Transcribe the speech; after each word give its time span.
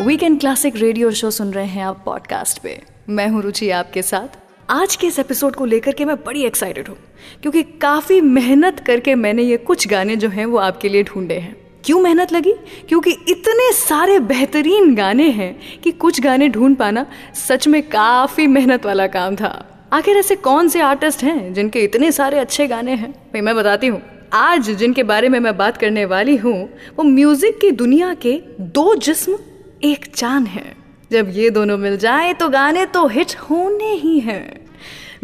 Weekend 0.00 0.38
classic 0.40 0.74
radio 0.76 1.10
show 1.10 1.30
सुन 1.30 1.52
रहे 1.52 1.66
हैं 1.66 1.84
आप 1.84 2.02
पॉडकास्ट 2.04 2.58
पे। 2.58 2.80
मैं 3.08 3.26
हूँ 3.28 3.42
रुचि 3.42 3.68
आपके 3.70 4.02
साथ। 4.02 4.36
आज 4.70 4.96
के 4.96 5.06
इस 5.06 5.18
एपिसोड 5.18 5.54
को 5.54 5.64
लेकर 5.64 5.92
के 5.92 6.04
मैं 6.04 6.16
बड़ी 6.16 6.42
एक्साइटेड 6.44 6.88
हूँ, 6.88 6.96
क्योंकि 7.42 7.62
काफ़ी 7.62 8.20
मेहनत 8.20 8.80
करके 8.80 9.14
मैंने 9.14 9.42
ये 9.42 9.56
कुछ 9.56 9.88
गाने 9.88 10.16
जो 10.16 10.28
हैं 10.28 10.46
वो 10.46 10.58
आपके 10.58 10.88
लिए 10.88 11.02
ढूंढे 11.02 11.34
हैं। 11.34 11.56
क्यों 11.84 12.00
मेहनत 12.00 12.32
लगी? 12.32 12.52
क्योंकि 12.88 13.16
इतने 13.28 13.72
सारे 13.72 14.18
बेहतरीन 14.18 14.94
गाने 14.94 15.30
हैं 15.30 15.80
कि 15.82 15.90
कुछ 15.90 16.20
गाने 16.20 16.48
ढूंढ 16.48 16.76
पाना 16.76 17.06
सच 17.48 17.68
में 17.68 17.82
काफ़ी 17.82 18.46
मेहनत 18.46 18.86
वाला 18.86 19.06
काम 19.06 19.36
था। 19.36 19.88
आखिर 19.92 20.16
ऐसे 20.16 20.36
कौन 20.36 20.68
से 20.68 20.80
आर्टिस्ट 20.80 21.24
हैं 21.24 21.52
जिनके 21.54 21.84
इतने 21.84 22.12
सारे 22.12 22.38
अच्छे 22.38 22.66
गाने 22.66 22.92
हैं? 22.92 23.10
भाई, 23.12 23.40
मैं 23.40 23.56
बताती 23.56 23.86
हूँ। 23.86 24.02
आज 24.32 24.70
जिनके 24.70 25.02
बारे 25.04 25.28
में 25.28 25.40
मैं 25.40 25.56
बात 25.56 25.76
करने 25.76 26.04
वाली 26.04 26.36
हूँ, 26.36 26.62
वो 26.96 27.04
म्यूज़िक 27.04 27.60
की 27.60 27.70
दुनिया 27.72 28.14
के 28.14 28.40
दो 28.60 28.94
जिस्म 28.94 29.38
एक 29.84 30.14
चाँद 30.14 30.46
है। 30.46 30.76
जब 31.12 31.30
ये 31.30 31.50
दोनों 31.50 31.78
मिल 31.78 31.96
जाए 31.96 32.32
तो 32.32 32.48
गाने 32.48 32.86
तो 32.86 33.06
हिट 33.06 33.36
होने 33.36 33.92
ही 33.92 34.20
हैं। 34.20 34.66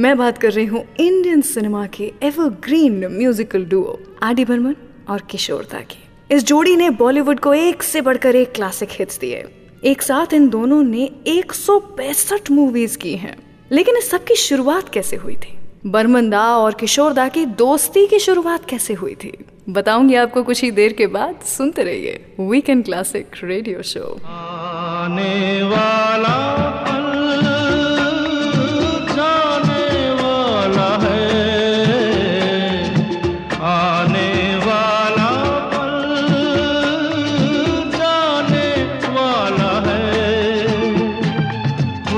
मैं 0.00 0.18
बात 0.18 0.38
कर 0.38 0.52
रही 0.52 0.66
हूँ 0.66 0.84
इंडियन 1.00 1.40
सिनेमा 1.40 1.86
के 1.86 2.12
evergreen 2.22 3.06
musical 3.06 3.64
duo 3.64 3.98
RD 4.22 4.44
Burman 4.44 4.76
और 5.08 5.20
किशोर 5.30 5.68
दा 5.72 5.80
की। 5.80 6.34
इस 6.34 6.44
जोड़ी 6.44 6.76
ने 6.76 6.90
बॉलीवुड 6.90 7.40
को 7.40 7.54
एक 7.54 7.82
से 7.82 8.00
बढ़कर 8.00 8.36
एक 8.36 8.52
क्लासिक 8.52 8.88
हिट्स 8.92 9.18
दिए। 9.18 9.44
एक 9.84 10.02
साथ 10.02 10.34
इन 10.34 10.48
दोनों 10.48 10.82
ने 10.82 11.10
एक 11.26 11.52
मूवीज़ 12.50 12.98
की 12.98 13.16
हैं। 13.16 13.36
लेकिन 13.72 13.96
इस 13.96 14.10
सब 14.10 14.24
की 14.24 14.34
शुरुआत 14.34 14.88
कैसे 14.88 15.16
हुई 15.16 15.36
थी? 15.36 15.58
बर्मन 15.86 16.30
दा 16.30 16.42
और 16.56 16.74
किशोर 16.74 17.12
दा 17.12 17.28
की 17.28 17.44
दोस्ती 17.58 18.06
की 18.06 18.18
शुरुआत 18.18 18.64
कैसे 18.68 18.94
हुई 18.94 19.14
थी? 19.14 19.32
बताऊँगी 19.68 20.14
आपको 20.14 20.42
कुछ 20.42 20.62
ही 20.62 20.70
देर 20.70 20.92
के 20.92 21.06
बाद। 21.06 21.40
सुनते 21.46 21.82
रहिए 21.82 22.24
वीकेंड 22.40 22.84
क्लासिक 22.84 23.26
रेडियो 23.44 23.82
शो 23.82 24.20
आने 24.24 25.62
वाला 25.62 26.38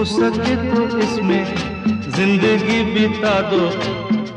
सके 0.06 0.53
बिता 3.04 3.38
दो 3.48 3.58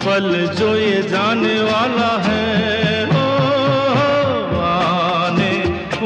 पल 0.03 0.25
जो 0.55 0.69
ये 0.75 1.01
जाने 1.03 1.53
वाला 1.61 2.09
है। 2.23 3.03
ओ 3.09 3.27
आने 4.61 5.53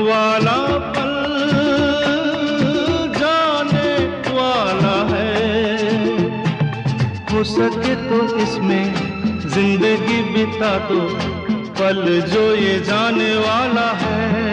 वाला 0.07 0.57
पल 0.97 1.15
जाने 3.17 3.89
वाला 4.37 4.93
है। 5.09 5.33
हो 7.31 7.43
सके 7.53 7.95
तो 8.05 8.21
इसमें 8.43 8.85
ज़िंदगी 9.49 10.21
बिता 10.31 10.73
दो 10.89 11.01
पल 11.81 12.05
जो 12.33 12.45
ये 12.55 12.79
जाने 12.85 13.33
वाला 13.39 13.89
है। 14.03 14.50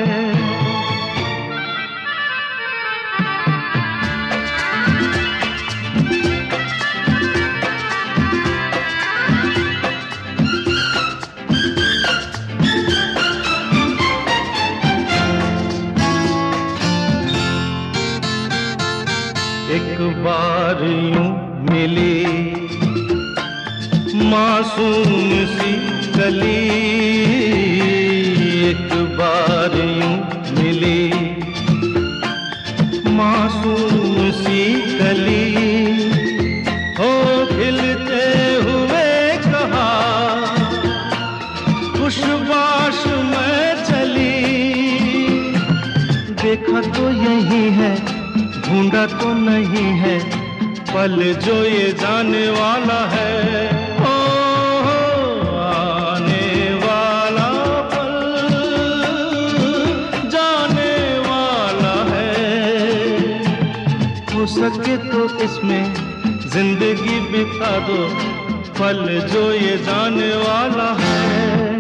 गली 26.29 26.69
एक 28.71 28.89
बार 28.93 29.75
यूँ 29.77 30.17
मिली। 30.59 31.11
मासूम 33.11 34.31
सी 34.31 34.75
गली। 34.75 35.47
हो 36.99 37.13
खिलते 37.47 38.27
हुए 38.65 39.37
कहा। 39.37 39.89
खुशबाश 41.93 43.05
में 43.07 43.85
चली। 43.85 44.45
देखा 46.43 46.81
तो 46.81 47.11
यही 47.11 47.71
है, 47.71 47.97
ढूंढा 48.63 49.07
तो 49.07 49.33
नहीं 49.33 49.93
है। 49.99 50.19
पल 50.77 51.35
जो 51.47 51.65
ये 51.65 51.93
जाने 51.93 52.49
वाला 52.49 53.09
है। 53.09 53.68
सके 64.69 64.97
तो 65.09 65.25
इसमें 65.45 65.95
ज़िंदगी 66.53 67.21
बिता 67.31 67.71
दो 67.87 67.99
पल 68.79 69.07
जो 69.33 69.51
ये 69.53 69.77
जाने 69.85 70.33
वाला 70.37 70.91
है। 71.01 71.78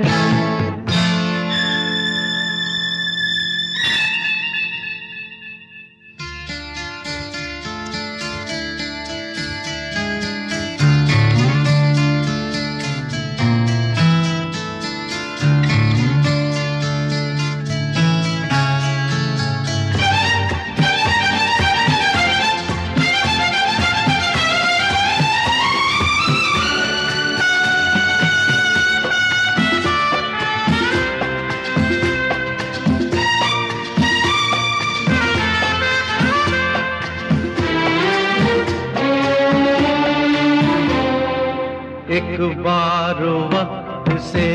बार 43.08 43.24
वक्त 43.52 44.20
से 44.22 44.48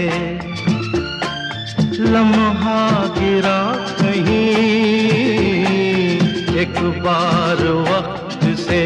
लम्हा 1.99 2.81
गिरा 3.17 3.59
कहीं। 4.01 4.49
एक 6.57 6.75
बार 7.05 7.63
वक्त 7.87 8.45
से 8.59 8.81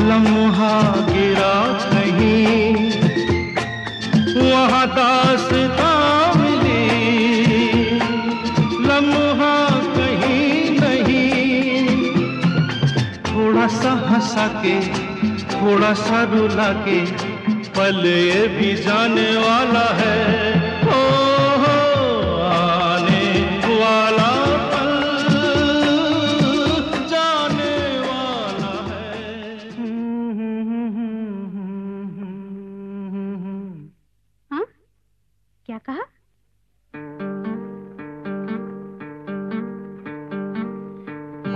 लम्हा 0.00 0.72
गिरा 1.10 1.54
कहीं। 1.92 2.90
वहाँ 4.36 4.86
मिली, 6.36 6.86
लम्हा 8.88 9.56
थोड़ा 13.26 13.66
सा 13.66 13.94
के, 14.64 14.80
थोड़ा 15.44 15.92
सा 15.92 16.22
रुला 16.24 16.72
के 16.86 17.29
पल 17.80 18.06
ये 18.06 18.46
भी 18.48 18.74
जाने 18.76 19.30
वाला 19.36 19.84
है। 19.98 20.16
ओ 20.84 20.98
हो 21.60 21.76
आने 22.46 23.28
वाला 23.70 24.32
पल 24.72 24.92
जाने 27.12 27.72
वाला 28.00 28.74
है। 28.90 29.24
हाँ? 34.50 34.66
क्या 35.66 35.78
कहा? 35.78 36.04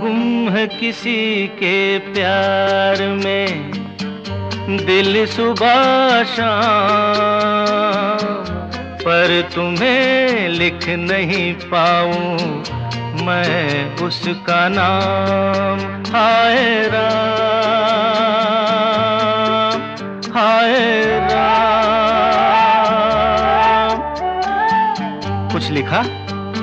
गुम 0.01 0.49
है 0.49 0.67
किसी 0.79 1.47
के 1.47 1.77
प्यार 2.13 3.07
में। 3.23 3.74
दिल 4.69 5.25
सुबह 5.25 6.23
शाम 6.23 8.17
पर 8.97 9.49
तुम्हें 9.55 10.49
लिख 10.49 10.89
नहीं 10.89 11.53
पाऊँ 11.53 12.63
मैं 13.25 13.95
उसका 13.95 14.67
नाम। 14.69 15.79
हाय 16.13 16.87
राम 16.87 17.05
हाय 20.33 20.73
राम। 21.31 23.97
कुछ 25.53 25.69
लिखा? 25.69 26.03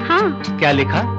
हाँ। 0.08 0.42
क्या 0.58 0.72
लिखा? 0.72 1.11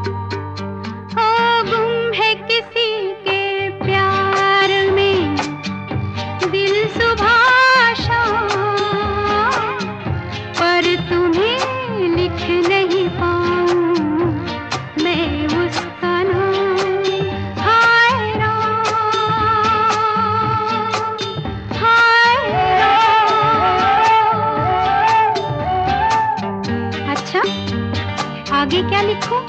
लिखूं? 29.06 29.42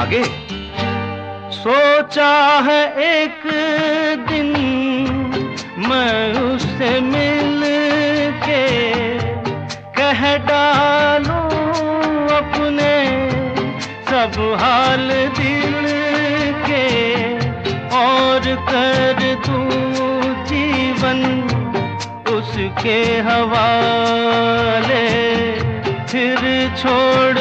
आगे 0.00 0.22
सोचा 1.54 2.32
है 2.66 2.82
एक 3.06 3.42
दिन 4.28 4.52
मैं 5.88 6.34
उससे 6.42 6.90
मिल 7.00 7.62
के 8.44 8.64
कह 9.98 10.22
डालूं 10.46 11.44
अपने 12.36 12.92
सब 14.10 14.38
हाल 14.60 15.08
दिल 15.38 15.76
के 16.66 16.86
और 17.98 18.48
कर 18.70 19.20
दूँ 19.46 19.68
जीवन 20.50 21.20
उसके 22.36 22.98
हवाले, 23.28 25.04
फिर 26.10 26.40
छोड़ 26.76 27.38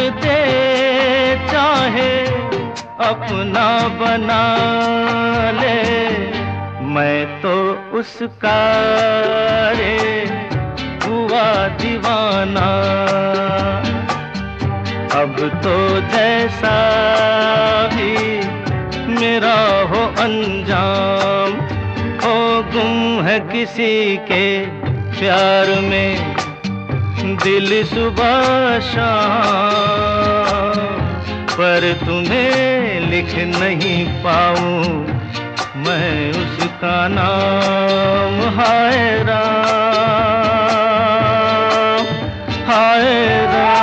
अपना 2.99 3.67
बना 3.99 4.43
ले, 5.51 5.83
मैं 6.85 7.41
तो 7.41 7.53
उसका 7.97 8.55
रे, 9.71 9.99
हुआ 11.05 11.45
दीवाना। 11.77 12.67
अब 15.21 15.35
तो 15.63 15.75
जैसा 16.09 16.75
भी 17.93 18.13
मेरा 19.13 19.55
हो 19.91 20.03
अंजाम 20.23 21.55
हो 22.23 22.35
गुम 22.73 23.23
है 23.23 23.39
किसी 23.49 24.17
के 24.31 24.45
प्यार 25.19 25.79
में, 25.81 26.35
दिल 27.43 27.83
सुबह 27.85 28.79
शाम। 28.91 30.38
पर 31.59 31.93
तुम्हें 32.05 32.99
लिख 32.99 33.35
नहीं 33.35 34.05
पाऊँ। 34.23 34.83
मैं 35.75 36.31
उसका 36.31 37.07
नाम 37.07 38.55
हाय 38.59 39.23
राम 39.23 39.59
हाय 42.69 43.03
राम। 43.45 43.79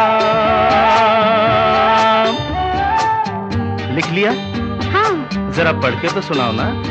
लिख 3.96 4.10
लिया? 4.10 4.30
हाँ। 4.90 5.28
जरा 5.52 5.72
पढ़ 5.72 5.94
के 5.94 6.08
तो 6.08 6.20
सुनाओ 6.20 6.52
ना। 6.52 6.85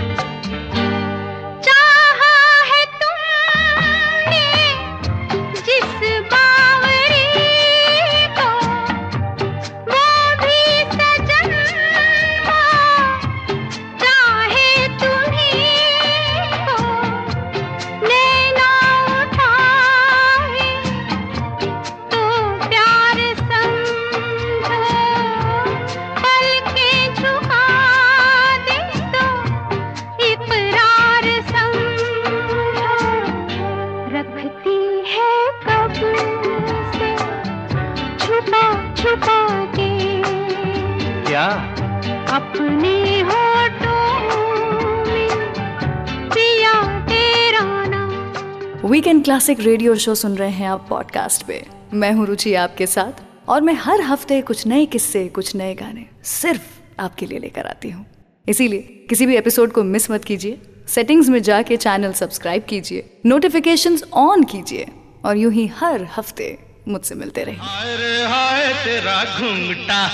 क्लासिक 49.35 49.59
रेडियो 49.59 49.95
शो 49.95 50.15
सुन 50.15 50.35
रहे 50.35 50.49
हैं 50.49 50.67
आप 50.67 50.87
पॉडकास्ट 50.89 51.43
पे। 51.43 51.65
मैं 51.93 52.11
हूँ 52.11 52.25
रुचि 52.25 52.53
आपके 52.53 52.87
साथ, 52.87 53.11
और 53.49 53.61
मैं 53.61 53.73
हर 53.73 54.01
हफ़्ते 54.01 54.41
कुछ 54.41 54.67
नए 54.67 54.85
किस्से, 54.85 55.27
कुछ 55.27 55.55
नए 55.55 55.75
गाने 55.75 56.05
सिर्फ़ 56.23 56.61
आपके 56.99 57.25
लिए 57.25 57.39
लेकर 57.39 57.65
आती 57.65 57.89
हूँ। 57.89 58.05
इसीलिए 58.49 58.79
किसी 59.09 59.25
भी 59.25 59.35
एपिसोड 59.35 59.71
को 59.71 59.83
मिस 59.83 60.11
मत 60.11 60.23
कीजिए। 60.23 60.61
सेटिंग्स 60.87 61.29
में 61.29 61.41
जाके 61.41 61.77
चैनल 61.77 62.13
सब्सक्राइब 62.13 62.63
कीजिए। 62.63 63.09
नोटिफिकेशंस 63.25 64.03
ऑन 64.13 64.43
कीजिए। 64.43 64.87
और 65.25 65.37
यूँ 65.37 65.51
ही 65.51 65.67
हर 65.67 66.07
हफ़्ते 66.17 66.59
मुझसे 66.87 67.15
मिलते 67.15 67.43
रहिए। 67.43 67.59
हाय 67.61 68.23
हाय 68.23 68.73
तेरा 68.73 69.23
घूंघटा। 69.39 70.07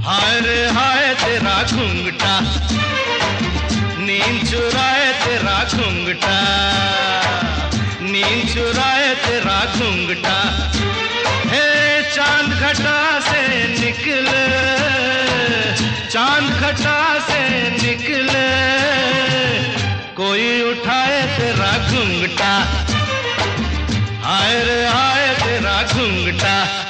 हाय 0.00 0.40
हाय 0.66 1.14
तेरा 1.14 1.62
घूंघटा। 1.62 2.40
नींद 4.06 4.46
चुराए 4.46 5.12
तेरा 5.12 5.64
घूंघटा। 5.74 6.36
नींद 8.00 8.48
चुराए 8.54 9.14
तेरा 9.14 9.64
घूंघटा। 9.76 10.72
हे 11.46 12.02
चाँद 12.02 12.50
घटा 12.52 13.20
से 13.20 13.68
निकल। 13.68 14.26
चाँद 16.10 16.50
घटा 16.50 17.18
से 17.18 17.70
निकल। 17.70 18.28
कोई 20.16 20.62
उठाए 20.62 21.38
तेरा 21.38 21.78
घूंघटा। 21.88 22.52
हाय 24.24 24.64
रे, 24.64 24.86
हाय 24.86 25.34
तेरा 25.34 25.82
घूंघटा। 25.82 26.83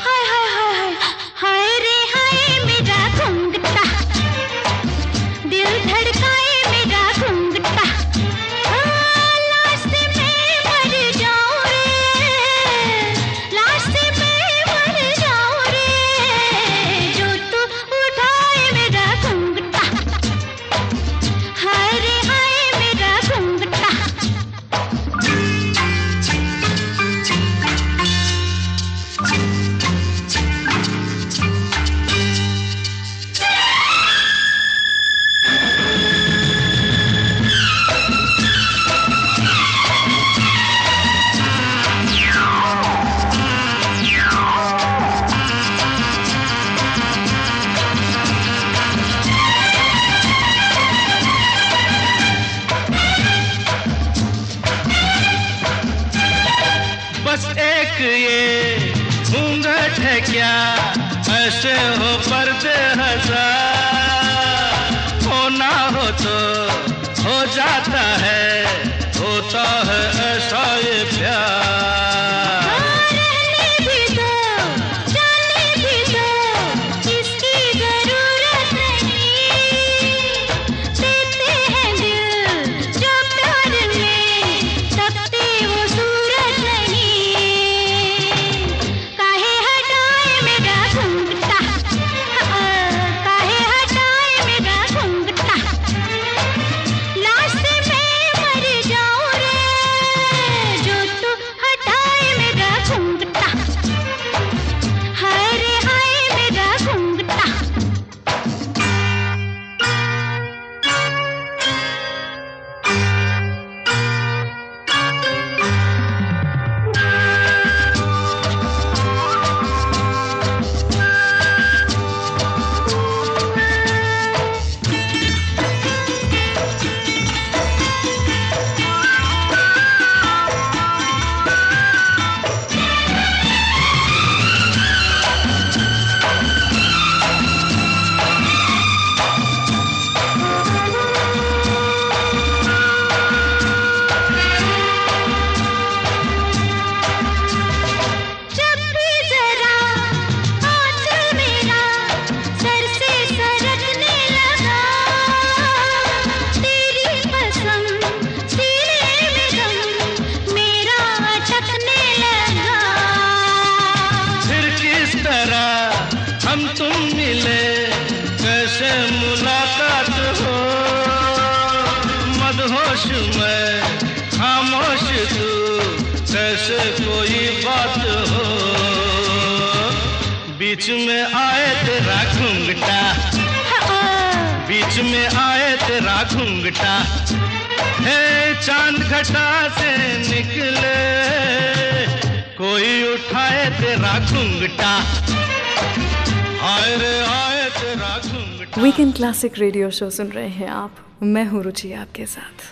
वीकेंड 199.04 199.16
क्लासिक 199.16 199.58
रेडियो 199.58 199.88
शो 199.90 200.08
सुन 200.10 200.26
रहे 200.26 200.48
हैं 200.48 200.66
आप। 200.66 200.96
मैं 201.22 201.44
हूँ 201.44 201.62
रुचि 201.62 201.92
आपके 201.92 202.26
साथ। 202.26 202.62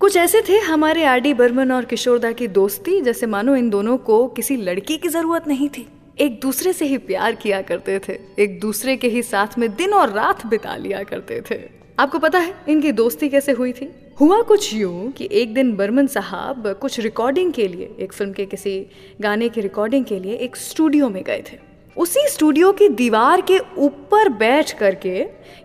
कुछ 0.00 0.16
ऐसे 0.16 0.40
थे 0.48 0.58
हमारे 0.58 1.04
आर 1.04 1.20
डी 1.20 1.32
बर्मन 1.34 1.70
और 1.72 1.84
किशोरदा 1.84 2.32
की 2.32 2.48
दोस्ती, 2.48 3.00
जैसे 3.00 3.26
मानो 3.26 3.54
इन 3.56 3.70
दोनों 3.70 3.96
को 3.98 4.26
किसी 4.28 4.56
लड़की 4.56 4.96
की 4.96 5.08
ज़रूरत 5.08 5.48
नहीं 5.48 5.68
थी। 5.68 5.86
एक 6.18 6.38
दूसरे 6.40 6.72
से 6.72 6.86
ही 6.86 6.98
प्यार 6.98 7.34
किया 7.34 7.62
करते 7.62 7.98
थे। 7.98 8.18
एक 8.38 8.60
दूसरे 8.60 8.96
के 8.96 9.08
ही 9.08 9.22
साथ 9.22 9.58
में 9.58 9.68
दिन 9.76 9.94
और 9.94 10.12
रात 10.12 10.46
बिता 10.46 10.76
लिया 10.76 11.02
करते 11.02 11.40
थे। 11.50 11.58
आपको 11.98 12.18
पता 12.18 12.38
है, 12.38 12.54
इनकी 12.68 12.92
दोस्ती 12.92 13.28
कैसे 13.28 13.52
हुई 13.52 13.72
थी? 13.72 13.90
हुआ 14.20 14.42
कुछ 14.42 14.72
यूँ 14.74 15.10
कि 15.12 15.28
एक 15.32 15.54
दिन 15.54 15.74
बर्मन 15.76 16.06
साहब 16.08 16.72
कुछ 16.82 17.00
रिकॉर्डिंग 17.00 17.52
के 17.52 17.68
लिए, 17.68 17.90
एक 18.00 18.12
फ़िल्म 18.12 18.32
के 18.32 18.46
किसी 18.46 18.86
गाने 19.20 19.48
की 19.48 19.60
रिकॉर्डिंग 19.60 20.04
के 20.04 20.20
लिए 20.20 20.34
एक 20.34 20.56
स्टूडियो 20.56 21.08
में 21.08 21.22
गए 21.24 21.42
थे। 21.52 21.69
उसी 21.96 22.20
स्टूडियो 22.28 22.72
की 22.72 22.88
दीवार 22.88 23.40
के 23.40 23.58
ऊपर 23.78 24.28
बैठ 24.28 24.72
करके, 24.72 25.18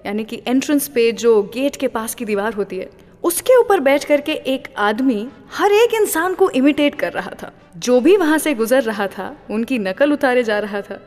यानी 0.05 0.23
कि 0.23 0.41
एंट्रेंस 0.47 0.87
पे 0.87 1.11
जो 1.11 1.41
गेट 1.43 1.75
के 1.75 1.87
पास 1.87 2.15
की 2.15 2.25
दीवार 2.25 2.53
होती 2.53 2.77
है, 2.77 2.89
उसके 3.23 3.55
ऊपर 3.55 3.79
बैठ 3.79 4.05
करके 4.05 4.31
एक 4.31 4.67
आदमी 4.77 5.27
हर 5.53 5.71
एक 5.71 5.93
इंसान 5.93 6.33
को 6.33 6.49
इमिटेट 6.49 6.95
कर 6.95 7.13
रहा 7.13 7.31
था। 7.43 7.51
जो 7.77 7.99
भी 7.99 8.17
वहाँ 8.17 8.37
से 8.37 8.53
गुजर 8.53 8.83
रहा 8.83 9.07
था, 9.07 9.35
उनकी 9.51 9.79
नकल 9.79 10.11
उतारे 10.11 10.43
जा 10.43 10.59
रहा 10.59 10.81
था। 10.81 10.99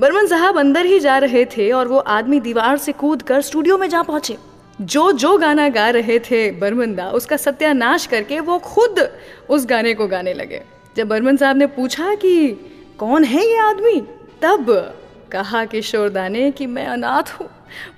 बर्मन 0.00 0.26
साहब 0.26 0.58
अंदर 0.58 0.86
ही 0.86 1.00
जा 1.00 1.18
रहे 1.18 1.44
थे 1.44 1.70
और 1.72 1.88
वो 1.88 1.98
आदमी 1.98 2.40
दीवार 2.40 2.76
से 2.76 2.92
कूद 2.92 3.22
कर 3.22 3.40
स्टूडियो 3.40 3.78
में 3.78 3.88
जा 3.88 4.02
पहुँचे। 4.02 4.36
जो 4.80 5.12
जो 5.12 5.36
गाना 5.38 5.68
गा 5.68 5.90
रहे 5.90 6.18
थे 6.18 6.50
बर्मन 6.50 6.94
दा, 6.94 7.10
उसका 7.10 7.36
सत्यानाश 7.36 8.06
करके 8.06 8.40
वो 8.40 8.58
खुद 8.58 9.08
उस 9.50 9.66
गाने 9.66 9.94
को 9.94 10.06
गाने 10.06 10.34
लगे। 10.34 10.62
जब 10.96 11.08
बर्मन 11.08 11.36
साहब 11.36 11.56
ने 11.56 11.66
पूछा 11.66 12.14
कि 12.14 12.52
कौन 12.98 13.24
है 13.24 13.46
ये 13.46 13.58
आदमी? 13.58 14.02
तब 14.42 14.66
कहा 15.32 15.64
किशोरदा 15.64 16.28
ने 16.28 16.50
कि 16.50 16.66
मैं 16.66 16.86
अनाथ 16.86 17.32
हूँ, 17.32 17.48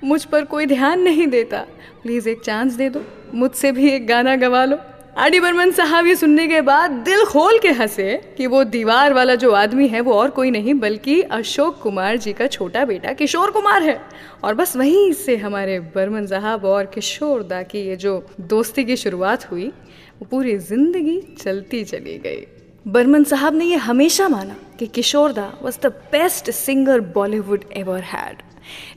मुझ 0.05 0.25
पर 0.25 0.45
कोई 0.45 0.66
ध्यान 0.66 1.00
नहीं 1.00 1.26
देता। 1.26 1.59
प्लीज़ 2.02 2.28
एक 2.28 2.40
चांस 2.40 2.75
दे 2.75 2.88
दो, 2.90 3.02
मुझसे 3.35 3.73
भी 3.73 3.90
एक 3.90 4.07
गाना 4.07 4.37
गवा 4.37 4.64
लो। 4.64 4.78
आडी 5.16 5.40
बर्मन 5.40 5.71
साहब 5.71 6.07
ये 6.07 6.14
सुनने 6.16 6.47
के 6.49 6.61
बाद 6.61 6.90
दिल 7.05 7.25
खोल 7.25 7.59
के 7.59 7.69
हंसे 7.71 8.16
कि 8.37 8.47
वो 8.47 8.62
दीवार 8.66 9.12
वाला 9.14 9.35
जो 9.35 9.50
आदमी 9.52 9.87
है, 9.88 10.00
वो 10.00 10.12
और 10.12 10.31
कोई 10.31 10.50
नहीं, 10.50 10.75
बल्कि 10.75 11.21
अशोक 11.23 11.81
कुमार 11.83 12.16
जी 12.16 12.33
का 12.33 12.47
छोटा 12.47 12.85
बेटा 12.85 13.12
किशोर 13.12 13.50
कुमार 13.50 13.83
है। 13.83 14.00
और 14.45 14.55
बस 14.55 14.76
वहीं 14.76 15.12
से 15.14 15.37
हमारे 15.37 15.78
बर्मन 15.95 16.26
साहब 16.26 16.64
और 16.64 16.87
किशोर 16.87 17.43
दा 17.43 17.62
की 17.62 17.87
ये 17.88 17.97
जो 17.97 18.26
दोस्ती 18.43 18.85
की 18.85 18.97
शुरुआत 18.97 19.50
हुई, 19.50 19.66
वो 19.66 20.26
पूरी 20.31 20.57
ज़िंदगी 20.59 21.21
चलती 21.38 21.83
चली 21.85 22.19
गई। 22.19 22.47
बर्मन 22.87 23.25
साहब 23.25 23.55
ने 23.55 23.64
ये 23.64 23.76
हमेशा 23.83 24.28
माना। 24.28 24.57
कि 24.78 24.87
Kishore 24.87 25.33
da 25.33 25.52
was 25.62 25.78
the 25.80 25.87
best 25.87 26.50
singer 26.50 27.00
Bollywood 27.00 27.64
ever 27.73 28.00
had 28.00 28.42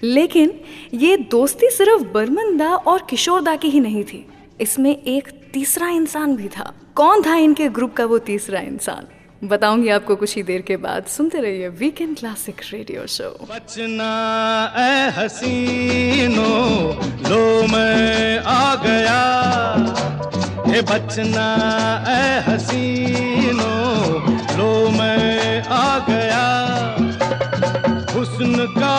लेकिन 0.03 0.59
ये 0.93 1.17
दोस्ती 1.17 1.69
सिर्फ़ 1.69 2.03
बर्मन 2.03 2.57
दा 2.57 2.75
और 2.75 3.07
किशोर 3.09 3.41
दा 3.41 3.55
की 3.55 3.69
ही 3.69 3.79
नहीं 3.79 4.03
थी। 4.03 4.25
इसमें 4.61 5.03
एक 5.03 5.27
तीसरा 5.53 5.89
इंसान 5.89 6.35
भी 6.35 6.47
था। 6.47 6.73
कौन 6.95 7.21
था 7.21 7.35
इनके 7.35 7.67
ग्रुप 7.69 7.93
का 7.93 8.05
वो 8.05 8.17
तीसरा 8.17 8.59
इंसान? 8.59 9.07
बताऊँगी 9.43 9.89
आपको 9.89 10.15
कुछ 10.15 10.35
ही 10.35 10.41
देर 10.43 10.61
के 10.61 10.75
बाद। 10.77 11.05
सुनते 11.07 11.39
रहिए 11.41 11.67
वीकेंड 11.79 12.17
क्लासिक 12.17 12.61
रेडियो 12.71 13.05
शो 13.07 13.29
बचना 13.49 14.09
ए 14.77 15.09
हसीनो, 15.17 16.49
लो 17.29 17.67
मैं 17.67 18.39
आ 18.39 18.75
गया। 18.75 19.21
हे 20.67 20.81
बचना 20.81 21.47
ए 22.09 22.39
हसीनो, 22.47 23.71
लो 24.57 24.71
मैं 24.89 25.63
आ 25.63 25.97
गया। 26.09 26.45
हुस्न 28.13 28.67
का 28.77 28.95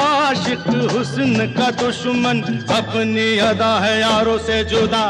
आशिक 0.50 0.90
हुस्न 0.92 1.46
का 1.46 1.70
दुश्मन 1.70 2.38
अपनी 2.74 3.38
अदा 3.38 3.78
है 3.78 4.00
यारों 4.00 4.38
से 4.38 4.64
जुदा। 4.64 5.06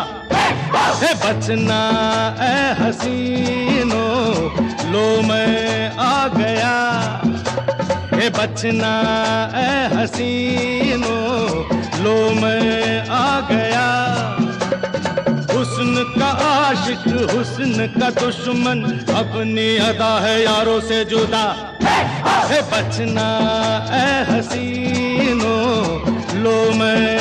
है 1.01 1.13
बचना, 1.23 1.81
ए 2.41 2.59
हसीनो, 2.81 4.05
लो 4.93 5.07
मैं 5.23 5.97
आ 5.97 6.29
गया। 6.29 6.77
हे 8.15 8.29
बचना, 8.31 8.93
ए 9.57 9.97
हसीनो, 9.97 11.17
लो 12.05 12.17
मैं 12.41 13.09
आ 13.09 13.41
गया। 13.41 13.89
हुस्न 15.61 16.05
का 16.19 16.27
आशिक, 16.27 17.03
हुस्न 17.31 17.87
का 17.87 18.09
दुश्मन, 18.11 18.79
अपनी 19.15 19.67
अदा 19.77 20.13
है 20.21 20.37
यारों 20.43 20.81
से 20.81 21.05
जुदा। 21.05 21.45
है 22.49 22.61
बचना 22.63 23.29
ए 23.93 24.07
हसीनो, 24.31 25.57
लो 26.41 26.57
मैं 26.73 27.20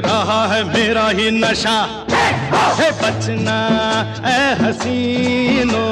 रहा 0.00 0.46
है 0.46 0.62
मेरा 0.64 1.08
ही 1.08 1.30
नशा। 1.30 1.78
है 2.78 2.90
बचना 3.00 3.58
ए 4.26 4.40
हसीनो 4.62 5.84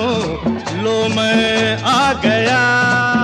लो 0.82 0.96
मैं 1.08 1.82
आ 1.82 2.12
गया। 2.12 3.21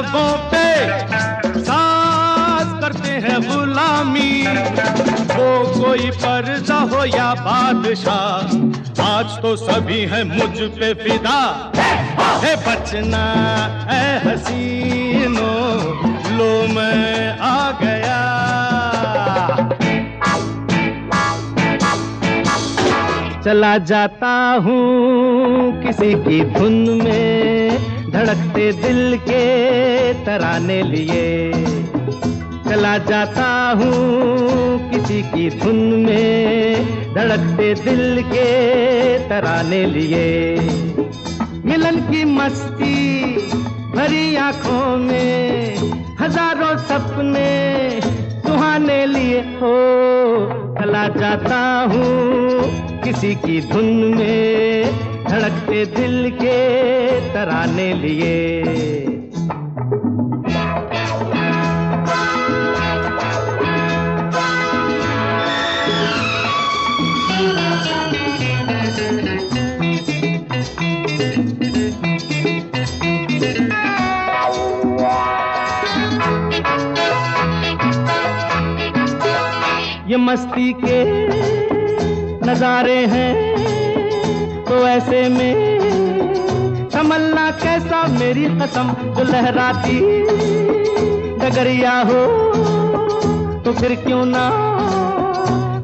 लबों 0.00 0.32
पे 0.50 0.66
सास 1.62 2.68
करते 2.82 3.10
हैं 3.24 3.40
गुलामी। 3.40 4.32
वो 5.30 5.48
कोई 5.74 6.10
पर्जा 6.16 6.78
हो 6.92 7.04
या 7.04 7.32
बादशाह, 7.40 8.54
आज 9.04 9.36
तो 9.42 9.54
सभी 9.56 10.00
है 10.12 10.22
मुझ 10.24 10.56
पे 10.78 10.92
फिदा। 10.94 11.40
है 12.44 12.54
बचना 12.66 13.24
है 13.90 14.04
हसीनो, 14.24 15.52
लो 16.36 16.50
मैं 16.74 17.38
आ 17.40 17.70
गया। 17.82 18.18
चला 23.44 23.76
जाता 23.90 24.32
हूँ 24.64 25.82
किसी 25.82 26.12
की 26.24 26.42
धुन 26.54 26.74
में 27.04 27.89
धड़कते 28.20 28.72
दिल 28.72 29.16
के 29.16 29.44
तराने 30.24 30.82
लिए। 30.82 31.52
चला 32.64 32.98
जाता 32.98 33.46
हूँ 33.78 34.90
किसी 34.90 35.22
की 35.22 35.48
धुन 35.50 35.76
में, 35.76 37.14
धड़कते 37.14 37.74
दिल 37.74 38.22
के 38.22 38.48
तराने 39.28 39.86
लिए। 39.86 40.60
मिलन 41.64 42.00
की 42.10 42.24
मस्ती 42.24 43.36
भरी 43.96 44.36
आँखों 44.36 44.96
में, 44.96 45.76
हज़ारों 46.20 46.76
सपने 46.76 48.00
सुहाने 48.40 49.06
लिए। 49.06 49.40
हो 49.40 49.76
चला 50.80 51.08
जाता 51.08 51.60
हूँ 51.92 53.00
किसी 53.02 53.34
की 53.34 53.60
धुन 53.60 54.14
में 54.14 55.09
धड़कते 55.30 55.84
दिल 55.86 56.30
के 56.30 56.54
तराने 57.32 57.92
लिए। 57.94 58.30
ये 80.10 80.16
मस्ती 80.16 80.72
के 80.84 80.98
नजारे 82.46 82.98
हैं। 83.06 83.59
तो 84.70 84.76
ऐसे 84.88 85.20
में 85.28 86.88
संभलना 86.90 87.50
कैसा 87.62 88.02
मेरी 88.08 88.44
कसम 88.58 88.90
जो 89.16 89.22
लहराती 89.24 89.98
डगरिया 91.38 91.94
हो 92.00 92.20
तो 93.64 93.72
फिर 93.72 93.94
क्यों 94.04 94.24
ना 94.26 94.44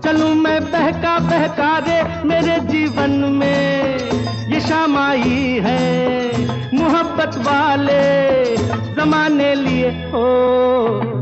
चलूँ 0.05 0.35
मैं 0.35 0.61
बहका 0.65 1.19
बहका 1.19 1.71
रे 1.79 1.99
मेरे 2.29 2.59
जीवन 2.69 3.11
में। 3.33 3.99
ये 4.53 4.61
शाम 4.61 4.97
आई 4.99 5.61
है 5.65 5.83
मोहब्बत 6.75 7.39
वाले 7.47 8.05
जमाने 8.95 9.55
लिए। 9.55 9.91
हो 10.13 10.27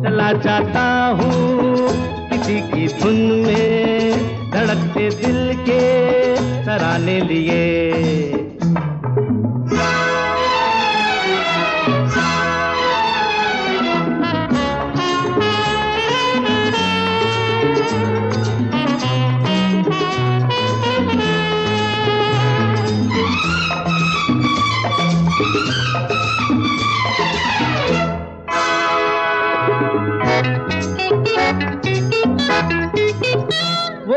चला 0.05 0.33
जाता 0.45 0.85
हूँ 1.21 1.89
किसी 2.29 2.61
की 2.61 2.87
धुन 3.01 3.17
में 3.47 4.51
धड़कते 4.51 5.09
दिल 5.17 5.55
के। 5.69 6.24
तराने 6.75 7.21
लिए। 7.21 7.63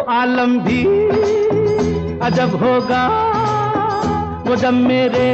आलम 0.10 0.54
भी 0.64 0.97
अजब 2.28 2.56
होगा 2.64 3.04
वो 4.48 4.56
जब 4.56 4.74
मेरे 4.74 5.28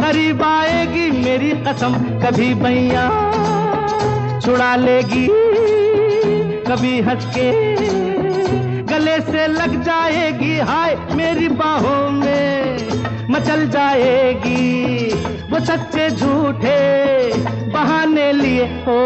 करीब 0.00 0.42
आएगी, 0.42 1.10
मेरी 1.14 1.50
कसम 1.64 1.94
कभी 2.22 2.52
भैया 2.54 3.02
छुड़ा 4.40 4.74
लेगी। 4.76 5.26
कभी 6.62 7.00
हंस 7.00 7.26
के 7.34 7.48
गले 8.84 9.18
से 9.22 9.46
लग 9.46 9.82
जाएगी, 9.82 10.54
हाय 10.60 10.96
मेरी 11.14 11.48
बाहों 11.48 12.10
में 12.10 13.28
मचल 13.30 13.68
जाएगी। 13.68 15.12
वो 15.50 15.64
सच्चे 15.64 16.08
झूठे 16.10 16.78
बहाने 17.72 18.32
लिए 18.32 18.64
हो 18.86 19.00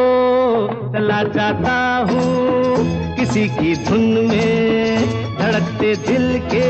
चला 0.94 1.22
जाता 1.32 1.80
हूँ 2.10 3.16
किसी 3.16 3.48
की 3.48 3.74
धुन 3.84 4.26
में। 4.28 5.21
धड़कते 5.52 5.94
दिल 5.96 6.38
के 6.44 6.66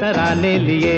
तराने 0.00 0.58
लिए। 0.58 0.92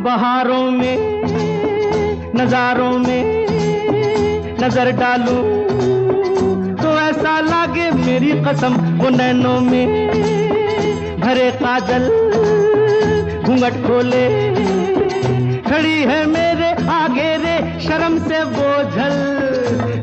बहारों 0.00 0.70
में, 0.70 1.22
नजारों 2.36 2.92
में 2.98 3.46
नज़र 4.62 4.90
डालूं 4.92 5.42
तो 6.76 6.98
ऐसा 7.00 7.38
लागे 7.40 7.90
मेरी 8.00 8.32
कसम, 8.42 8.80
वो 9.02 9.10
नैनों 9.10 9.60
में 9.60 9.86
भरे 11.20 11.50
काजल। 11.60 12.29
घूंघट 13.50 13.72
खोले। 13.72 14.26
खड़ी 15.62 16.02
है 16.02 16.26
मेरे 16.26 16.68
आगे 16.88 17.36
रे, 17.36 17.80
शर्म 17.80 18.18
से 18.18 18.44
बोझल 18.44 19.16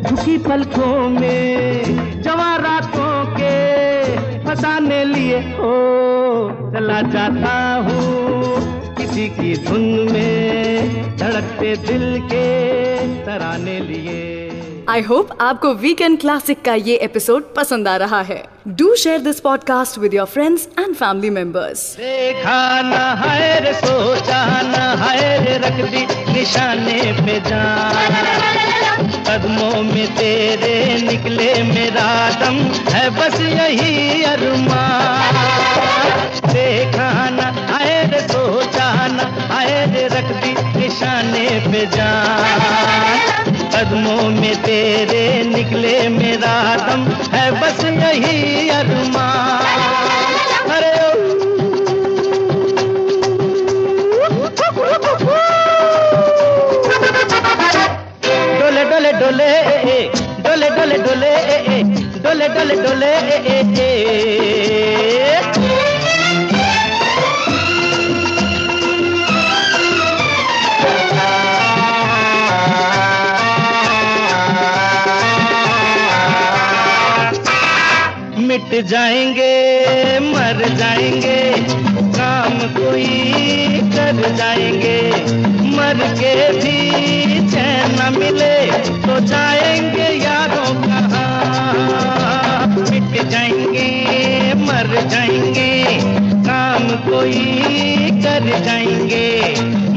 झुकी 0.09 0.37
पलकों 0.37 1.09
में, 1.09 2.21
जवा 2.21 2.55
रातों 2.55 3.13
के 3.25 3.55
फसाने 4.45 5.03
लिए। 5.05 5.37
ओ, 5.59 5.71
चला 6.73 7.01
जाता 7.01 7.55
हूँ 7.75 8.95
किसी 8.95 9.27
की 9.29 9.57
धुन 9.57 10.09
में, 10.11 11.17
धड़कते 11.17 11.75
दिल 11.75 12.21
के 12.21 12.47
तराने 13.25 13.79
लिए। 13.79 14.36
आई 14.89 15.01
होप 15.01 15.29
आपको 15.41 15.73
वीकेंड 15.73 16.19
क्लासिक 16.19 16.61
का 16.65 16.73
ये 16.73 16.95
एपिसोड 16.97 17.43
पसंद 17.55 17.87
आ 17.87 17.95
रहा 17.97 18.21
है। 18.21 18.43
Do 18.67 18.95
share 18.95 19.19
this 19.21 19.39
podcast 19.39 19.97
with 19.97 20.13
your 20.13 20.25
friends 20.25 20.67
and 20.79 20.95
family 20.95 21.29
members 21.29 21.81
निशाने 26.29 27.01
पे 27.19 27.39
कदमों 29.27 29.81
में 29.83 30.07
तेरे 30.15 30.75
निकले 31.01 31.51
मेरा 31.63 32.07
दम, 32.39 32.57
है 32.93 33.09
बस 33.09 33.39
यही 33.41 34.23
अरमान। 34.23 35.33
देखा 36.47 37.11
न 37.29 37.51
है 37.71 37.99
रे 38.11 38.21
सोचा 38.27 38.89
न 39.07 39.19
है 39.51 39.85
रे 39.93 40.07
रख 40.07 40.31
दी 40.43 40.55
निशाने 40.79 41.49
पे 41.67 41.85
जान। 41.97 43.46
कदमों 43.77 44.29
में 44.33 44.55
तेरे 44.61 45.23
निकले 45.45 45.91
मेरा 46.09 46.53
दम 46.77 47.01
है 47.33 47.43
बस 47.61 47.83
यही 47.85 48.69
अरमान। 48.69 49.67
अरे 50.75 50.93
डोले 58.59 58.83
डोले 58.89 59.11
डोले 59.19 59.49
डोले 60.45 60.69
डोले 60.77 60.97
डोले 60.97 61.33
डोले 62.25 62.47
डोले 62.55 62.75
डोले। 62.83 63.56
मिट 78.69 78.85
जाएँगे, 78.85 80.19
मर 80.19 80.57
जाएँगे, 80.77 81.39
काम 82.15 82.57
कोई 82.75 83.05
कर 83.93 84.19
जाएँगे। 84.35 84.99
मर 85.75 86.01
के 86.19 86.33
भी 86.53 87.39
चैन 87.49 87.95
न 87.95 88.17
मिले 88.17 88.55
तो 89.05 89.19
जाएँगे 89.27 90.09
यारों 90.23 90.73
कहाँ। 90.83 92.67
मिट 92.67 93.29
जाएँगे, 93.29 93.87
मर 94.65 94.93
जाएँगे, 95.11 95.71
काम 96.43 96.89
कोई 97.07 98.11
कर 98.21 98.49
जाएँगे। 98.65 99.27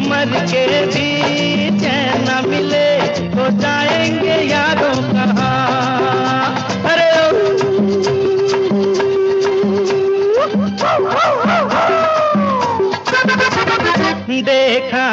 मर 0.09 0.39
के 0.47 0.67
भी 0.87 1.11
चैन 1.81 2.25
न 2.29 2.49
मिले 2.49 2.89
तो 3.35 3.51
जाएँगे 3.59 4.41
यारों 4.51 5.10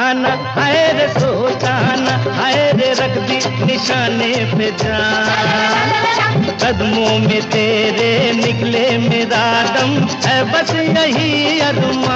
निशाना, 0.08 0.30
हाय 0.56 0.76
रे 0.94 1.08
सोचाना, 1.20 2.12
हाय 2.36 2.56
रे 2.80 2.92
रख 3.00 3.18
दी 3.28 3.38
निशाने 3.66 4.30
पे 4.56 4.70
जान 4.80 6.46
कदमों 6.64 7.18
में 7.28 7.42
तेरे 7.52 8.12
निकले 8.36 8.86
मेरा 9.10 9.46
दम 9.76 9.92
है 10.26 10.38
बस 10.52 10.74
यही 10.76 11.60
अदमा 11.60 12.16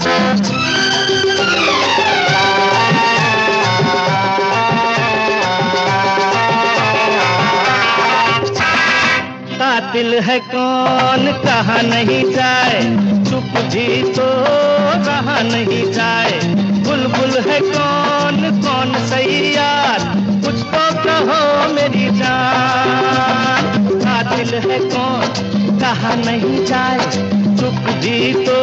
Thank 0.00 0.52
you. 0.52 0.67
कातिल 9.98 10.14
है 10.14 10.38
कौन, 10.40 11.24
कहा 11.42 11.76
नहीं 11.82 12.22
जाए? 12.32 12.82
चुप 13.24 13.56
भी 13.70 14.02
तो 14.12 14.26
रहा 15.06 15.38
नहीं 15.42 15.90
जाए? 15.92 16.38
बुलबुल 16.86 17.34
है 17.46 17.58
कौन 17.60 18.38
कौन 18.60 18.94
सही 19.06 19.40
यार 19.54 20.04
कुछ 20.44 20.62
तो 20.74 20.84
कहो 21.02 21.40
मेरी 21.74 22.06
जान। 22.20 23.88
कातिल 24.04 24.54
है 24.68 24.78
कौन, 24.86 25.26
कहा 25.80 26.14
नहीं 26.14 26.64
जाए? 26.66 27.10
चुप 27.58 27.82
भी 27.98 28.32
तो 28.46 28.60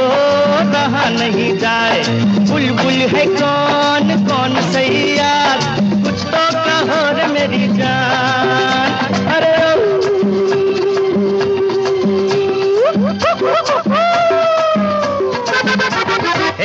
रहा 0.71 1.09
नहीं 1.19 1.51
जाए? 1.57 2.03
बुलबुल 2.47 3.01
है 3.15 3.25
कौन 3.35 4.15
कौन 4.25 4.61
सही 4.71 5.17
यार 5.17 5.59
कुछ 6.05 6.25
तो 6.31 6.47
कहो 6.63 7.03
रे 7.17 7.27
मेरी 7.33 7.67
जान। 7.77 8.84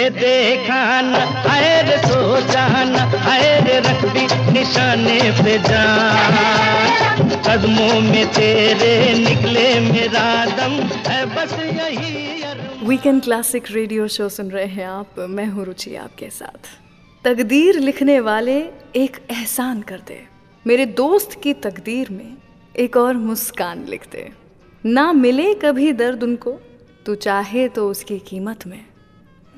हे 0.01 0.09
देखा 0.11 1.01
न 1.01 1.15
आए 1.47 1.73
रे 1.83 1.97
सोचा 2.03 2.67
न 2.85 2.97
आए 3.31 3.49
रे 3.61 3.79
रख 3.79 4.05
दी 4.13 4.23
निशाने 4.53 5.19
पे 5.41 5.57
जान। 5.59 7.29
कदमों 7.47 8.01
में 8.01 8.27
तेरे 8.29 8.93
निकले 9.19 9.69
मेरा 9.81 10.25
दम, 10.47 10.73
है 11.09 11.21
बस 11.27 11.53
यही 11.53 12.87
वीकेंड 12.87 13.23
क्लासिक 13.23 13.71
रेडियो 13.71 14.09
शो 14.09 14.29
सुन 14.29 14.51
रहे 14.51 14.67
हैं 14.67 14.87
आप, 14.87 15.19
मैं 15.19 15.47
हूँ 15.47 15.65
रुचि 15.65 15.95
आपके 15.97 16.31
साथ। 16.31 16.71
तकदीर 17.25 17.79
लिखने 17.79 18.19
वाले 18.21 18.59
एक 18.97 19.23
एहसान 19.31 19.83
कर 19.83 20.01
दे। 20.09 20.21
मेरे 20.67 20.87
दोस्त 20.87 21.41
की 21.43 21.55
तकदीर 21.55 22.11
में 22.11 22.37
एक 22.77 22.97
और 22.97 23.17
मुस्कान 23.17 23.85
लिख 23.89 24.09
दे। 24.13 24.31
ना 24.85 25.13
मिले 25.13 25.53
कभी 25.55 25.93
दर्द 25.93 26.23
उनको, 26.23 26.61
तू 27.07 27.15
चाहे 27.15 27.69
तो 27.69 27.91
उसकी 27.91 28.19
कीमत 28.19 28.67
में। 28.67 28.85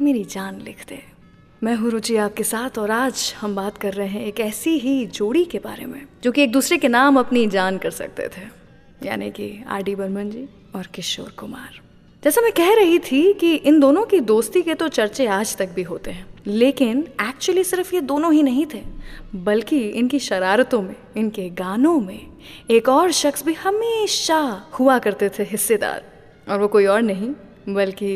मेरी 0.02 0.24
जान 0.26 0.60
लिख 0.60 0.84
दे 0.88 0.98
मैं 1.62 1.74
हूँ 1.74 1.90
रुचि 1.90 2.16
आपके 2.16 2.44
साथ 2.44 2.78
और 2.78 2.90
आज 2.90 3.32
हम 3.40 3.54
बात 3.54 3.76
कर 3.78 3.92
रहे 3.92 4.08
हैं 4.08 4.24
एक 4.26 4.40
ऐसी 4.40 4.70
ही 4.78 4.94
जोड़ी 5.08 5.44
के 5.44 5.58
बारे 5.58 5.86
में, 5.86 6.00
जो 6.22 6.32
कि 6.32 6.42
एक 6.42 6.52
दूसरे 6.52 6.78
के 6.78 6.88
नाम 6.88 7.18
अपनी 7.18 7.46
जान 7.46 7.78
कर 7.78 7.90
सकते 7.92 8.28
थे, 8.28 8.42
यानी 9.02 9.30
कि 9.30 9.64
आर 9.68 9.82
डी 9.82 9.94
बर्मन 9.94 10.30
जी 10.30 10.48
और 10.74 10.86
किशोर 10.86 11.30
कुमार। 11.38 11.80
जैसा 12.22 12.40
मैं 12.40 12.52
कह 12.52 12.74
रही 12.74 12.98
थी 13.00 13.32
कि 13.32 13.54
इन 13.54 13.80
दोनों 13.80 14.04
की 14.04 14.20
दोस्ती 14.22 14.62
के 14.62 14.74
तो 14.74 14.88
चर्चे 14.90 15.26
आज 15.28 15.56
तक 15.56 15.68
भी 15.68 15.82
होते 15.82 16.10
हैं, 16.10 16.26
लेकिन 16.46 17.06
एक्चुअली 17.22 17.64
सिर्फ़ 17.64 17.94
ये 17.94 18.00
दोनों 18.02 18.32
ही 18.32 18.42
नहीं 18.42 18.66
थे, 18.74 18.82
बल्कि 19.34 19.80
इनकी 19.80 20.18
शरारतों 20.18 20.82
में, 20.82 20.94
इनके 21.16 21.48
गानों 21.56 21.98
में 22.00 22.20
एक 22.70 22.88
और 22.88 23.12
शख्स 23.12 23.44
भी 23.44 23.54
हमेशा 23.54 24.40
हुआ 24.72 24.98
करते 24.98 25.28
थे 25.28 25.42
हिस्सेदार। 25.42 26.04
और 26.48 26.60
वो 26.60 26.68
कोई 26.68 26.86
और 26.86 27.02
नहीं, 27.02 27.34
बल्कि 27.68 28.14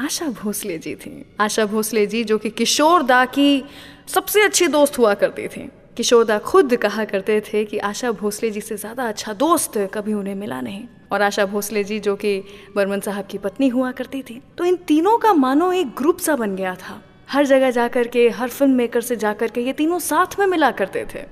आशा 0.00 0.26
भोसले 0.28 0.76
जी 0.78 0.94
थी। 0.94 1.24
आशा 1.40 1.64
भोसले 1.66 2.06
जी 2.06 2.22
जो 2.24 2.36
कि 2.38 2.50
किशोर 2.50 3.02
दा 3.02 3.24
की 3.24 3.64
सबसे 4.06 4.42
अच्छी 4.42 4.66
दोस्त 4.68 4.98
हुआ 4.98 5.12
करती 5.14 5.46
थी। 5.48 5.68
किशोर 5.96 6.24
दा 6.24 6.38
खुद 6.38 6.76
कहा 6.76 7.04
करते 7.04 7.40
थे 7.40 7.64
कि 7.64 7.78
आशा 7.78 8.10
भोसले 8.12 8.50
जी 8.50 8.60
से 8.60 8.76
ज़्यादा 8.76 9.08
अच्छा 9.08 9.32
दोस्त 9.32 9.78
कभी 9.94 10.12
उन्हें 10.12 10.34
मिला 10.34 10.60
नहीं। 10.60 10.82
और 11.12 11.22
आशा 11.22 11.46
भोसले 11.46 11.84
जी 11.84 11.98
जो 12.00 12.14
कि 12.16 12.38
बर्मन 12.76 13.00
साहब 13.00 13.26
की 13.26 13.38
पत्नी 13.38 13.68
हुआ 13.68 13.92
करती 13.92 14.22
थी। 14.22 14.40
तो 14.58 14.64
इन 14.64 14.76
तीनों 14.76 15.16
का 15.18 15.32
मानो 15.32 15.72
एक 15.72 15.94
ग्रुप 15.98 16.18
सा 16.18 16.36
बन 16.36 16.56
गया 16.56 16.74
था। 16.74 17.00
हर 17.28 17.46
जगह 17.46 17.70
जा 17.70 17.88
कर 17.88 18.08
के, 18.08 18.28
हर 18.28 18.48
फ़िल्म 18.48 18.74
मेकर 18.74 19.00
से 19.00 19.16
जा 19.16 19.32
कर 19.32 19.48
के 19.48 19.60
ये 19.60 19.72
तीनों 19.72 19.98
साथ 19.98 20.38
में 20.38 20.46
मिला 20.46 20.70
करते 20.70 21.06
थे। 21.14 21.24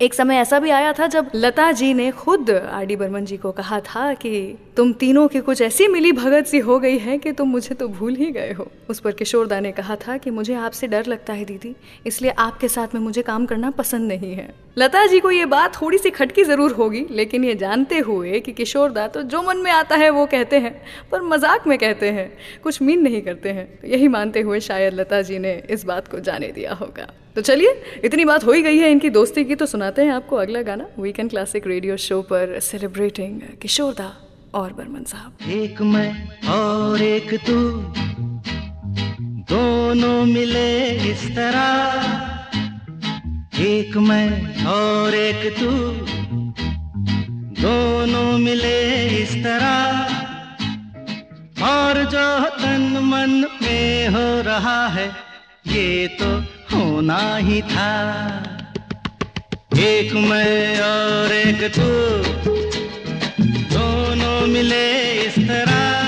एक 0.00 0.14
समय 0.14 0.36
ऐसा 0.36 0.58
भी 0.58 0.70
आया 0.70 0.92
था 0.92 1.06
जब 1.06 1.30
लता 1.34 1.70
जी 1.72 1.92
ने 1.94 2.10
खुद 2.10 2.50
आर 2.50 2.84
डी 2.86 2.94
बर्मन 2.96 3.24
जी 3.24 3.36
को 3.36 3.50
कहा 3.52 3.80
था 3.80 4.12
कि 4.14 4.30
तुम 4.76 4.92
तीनों 4.92 5.26
की 5.28 5.40
कुछ 5.40 5.60
ऐसी 5.62 5.88
मिली 5.88 6.12
भगत 6.12 6.46
सी 6.46 6.58
हो 6.58 6.78
गई 6.78 6.98
है 6.98 7.16
कि 7.18 7.32
तुम 7.32 7.48
मुझे 7.48 7.74
तो 7.74 7.88
भूल 7.88 8.14
ही 8.16 8.30
गए 8.32 8.52
हो। 8.52 8.66
उस 8.90 9.00
पर 9.00 9.12
किशोरदा 9.12 9.58
ने 9.60 9.72
कहा 9.72 9.96
था 9.98 10.16
कि 10.16 10.30
मुझे 10.30 10.54
आपसे 10.54 10.86
डर 10.86 11.06
लगता 11.06 11.32
है 11.32 11.44
दीदी, 11.44 11.74
इसलिए 12.06 12.30
आपके 12.38 12.68
साथ 12.68 12.94
में 12.94 13.00
मुझे 13.00 13.22
काम 13.22 13.46
करना 13.46 13.70
पसंद 13.72 14.08
नहीं 14.08 14.34
है। 14.34 14.48
लता 14.78 15.06
जी 15.06 15.20
को 15.20 15.30
ये 15.30 15.44
बात 15.46 15.80
थोड़ी 15.82 15.98
सी 15.98 16.10
खटकी 16.10 16.44
ज़रूर 16.44 16.72
होगी, 16.72 17.06
लेकिन 17.10 17.44
ये 17.44 17.54
जानते 17.56 17.98
हुए 18.00 18.40
कि 18.40 18.52
किशोरदा 18.54 19.06
तो 19.08 19.22
जो 19.24 19.42
मन 19.42 19.58
में 19.58 19.70
आता 19.72 19.96
है 19.96 20.10
वो 20.10 20.26
कहते 20.28 20.58
हैं, 20.58 20.74
पर 21.12 21.22
मज़ाक 21.24 21.66
में 21.66 21.78
कहते 21.78 22.10
हैं, 22.10 22.30
कुछ 22.62 22.82
मीन 22.82 23.02
नहीं 23.02 23.22
करते 23.22 23.48
हैं। 23.50 23.68
यही 23.84 24.08
मानते 24.08 24.40
हुए 24.40 24.60
शायद 24.62 24.94
लता 24.94 25.22
जी 25.22 25.38
ने 25.38 25.62
इस 25.70 25.84
बात 25.84 26.08
को 26.08 26.20
जाने 26.20 26.52
दिया 26.52 26.74
होगा। 26.74 27.12
तो 27.36 27.40
चलिए, 27.40 27.82
इतनी 28.04 28.24
बात 28.24 28.44
हो 28.44 28.52
ही 28.52 28.62
गई 28.62 28.78
है 28.78 28.90
इनकी 28.90 29.10
दोस्ती 29.10 29.44
की 29.44 29.54
तो 29.54 29.66
सुनाते 29.66 30.02
हैं 30.02 30.12
आपको 30.12 30.36
अगला 30.36 30.62
गाना 30.62 30.86
वीकेंड 30.98 31.30
क्लासिक 31.30 31.66
रेडियो 31.66 31.96
शो 31.96 32.20
पर 32.22 32.58
सेलिब्रेटिंग 32.60 33.40
किशोरदा 33.62 34.10
और 34.54 34.72
बर्मन 34.72 35.04
साहब। 35.04 35.50
एक 35.50 35.82
मैं 35.82 36.10
और 36.48 37.02
एक 37.02 37.34
तू, 37.46 37.58
दोनों 39.54 40.24
मिले 40.24 40.90
इस 41.10 41.24
तरह। 41.36 41.68
एक 43.60 43.96
मैं 43.96 44.64
और 44.66 45.14
एक 45.14 45.52
तू, 45.58 45.70
दोनों 47.62 48.38
मिले 48.38 48.78
इस 49.22 49.34
तरह। 49.44 49.74
और 51.68 52.04
जो 52.04 52.28
तन 52.56 52.98
मन 53.04 53.44
में 53.62 54.08
हो 54.08 54.40
रहा 54.42 54.86
है, 54.88 55.10
ये 55.66 56.06
तो 56.08 56.28
होना 56.72 57.36
ही 57.36 57.60
था। 57.62 57.90
एक 59.78 60.12
मैं 60.14 60.80
और 60.80 61.32
एक 61.32 61.62
तू 61.74 61.88
दोनों 63.74 64.46
मिले 64.46 64.86
इस 65.22 65.38
तरह। 65.48 65.99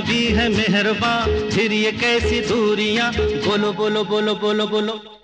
भी 0.00 0.26
है 0.26 0.48
मेहरबा 0.48 1.14
फिर 1.50 1.72
ये 1.72 1.92
कैसी 1.92 2.40
दूरियाँ? 2.40 3.12
बोलो 3.46 3.72
बोलो 3.72 4.04
बोलो 4.04 4.34
बोलो 4.34 4.66
बोलो। 4.66 5.19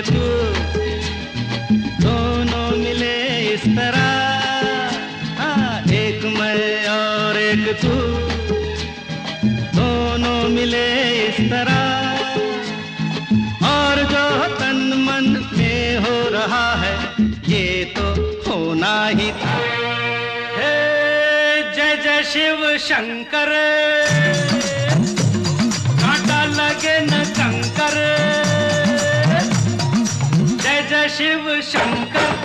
एक 0.00 0.06
तू 0.06 0.20
दोनों 2.08 2.76
मिले 2.76 3.38
इस 3.48 3.60
तरह। 3.60 3.98
हाँ 5.38 5.82
एक 5.92 6.24
मैं 6.24 6.88
और 6.88 7.36
एक 7.36 7.78
तू। 7.82 7.88
दोनों 9.80 10.48
मिले 10.48 11.18
इस 11.26 11.50
तरह। 11.50 12.08
और 13.68 13.96
जो 13.96 14.54
तन 14.54 14.92
मन 14.96 15.50
में 15.58 15.98
हो 15.98 16.28
रहा 16.28 16.74
है, 16.74 16.98
ये 17.48 17.84
तो 17.84 18.02
होना 18.50 19.06
ही 19.06 19.32
था। 19.32 19.58
हे, 20.56 21.62
जय 21.62 22.02
जय 22.02 22.22
शिव 22.22 22.78
शंकर। 22.78 23.79
शंकर 31.72 32.39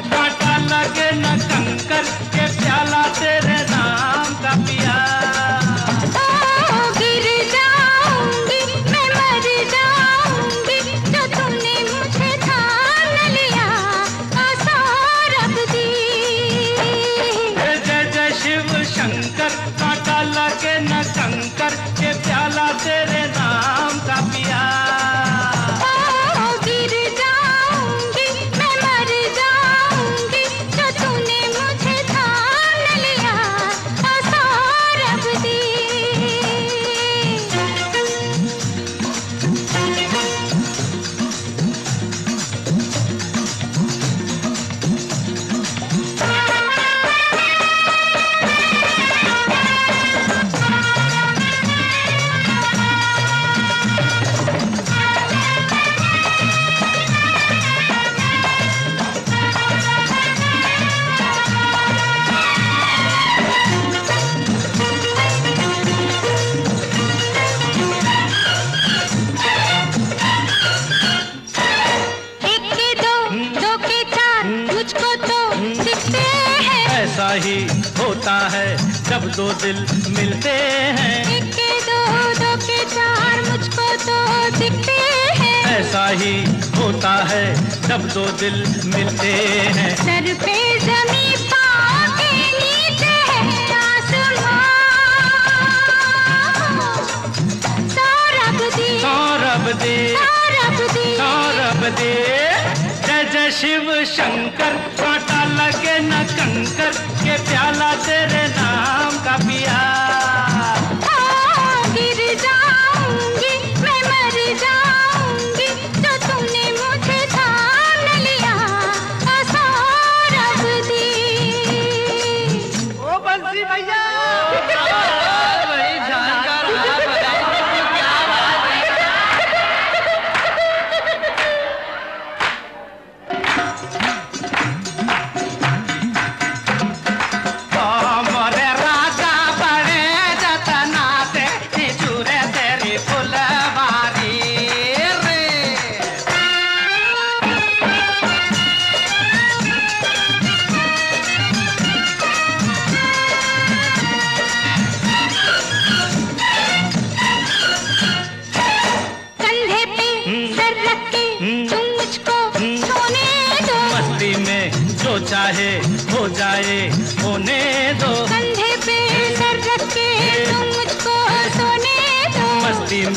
दिल 88.46 88.75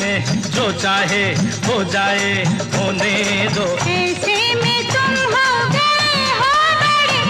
में 0.01 0.17
जो 0.55 0.71
चाहे 0.81 1.23
हो 1.67 1.83
जाए 1.93 2.43
होने 2.75 3.13
दो। 3.55 3.65
ऐसे 3.89 4.37
में 4.61 4.79
तुम 4.93 5.13
हो 5.33 5.47
गए 5.75 6.25
हो 6.39 6.51
बड़े 6.81 7.21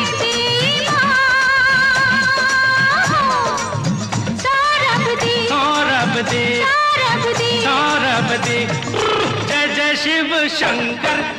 सौरभ 4.44 5.06
दी 5.24 5.36
सौरभ 5.48 6.16
दे 6.32 6.46
सौरभ 6.62 7.26
दी 7.40 7.52
सौरभ 7.66 8.30
दे 8.48 8.60
जय 9.50 9.68
जय 9.76 9.96
शिव 10.04 10.38
शंकर। 10.60 11.39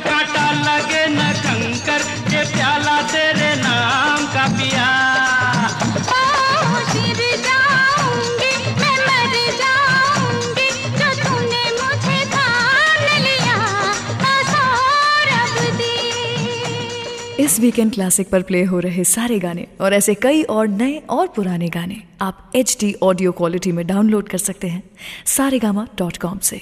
वीकेंड 17.61 17.91
क्लासिक 17.93 18.29
पर 18.29 18.41
प्ले 18.41 18.63
हो 18.63 18.79
रहे 18.79 19.03
सारे 19.03 19.39
गाने 19.39 19.67
और 19.81 19.93
ऐसे 19.93 20.13
कई 20.15 20.43
और 20.43 20.67
नए 20.67 20.97
और 21.09 21.27
पुराने 21.27 21.67
गाने 21.67 21.97
आप 22.21 22.51
एच 22.55 22.77
डी 22.79 22.95
ऑडियो 23.03 23.31
क्वालिटी 23.31 23.71
में 23.71 23.87
डाउनलोड 23.87 24.27
कर 24.27 24.37
सकते 24.37 24.67
हैं 24.67 24.83
सारे 25.25 25.59
डॉट 25.99 26.17
कॉम 26.17 26.37
से। 26.37 26.61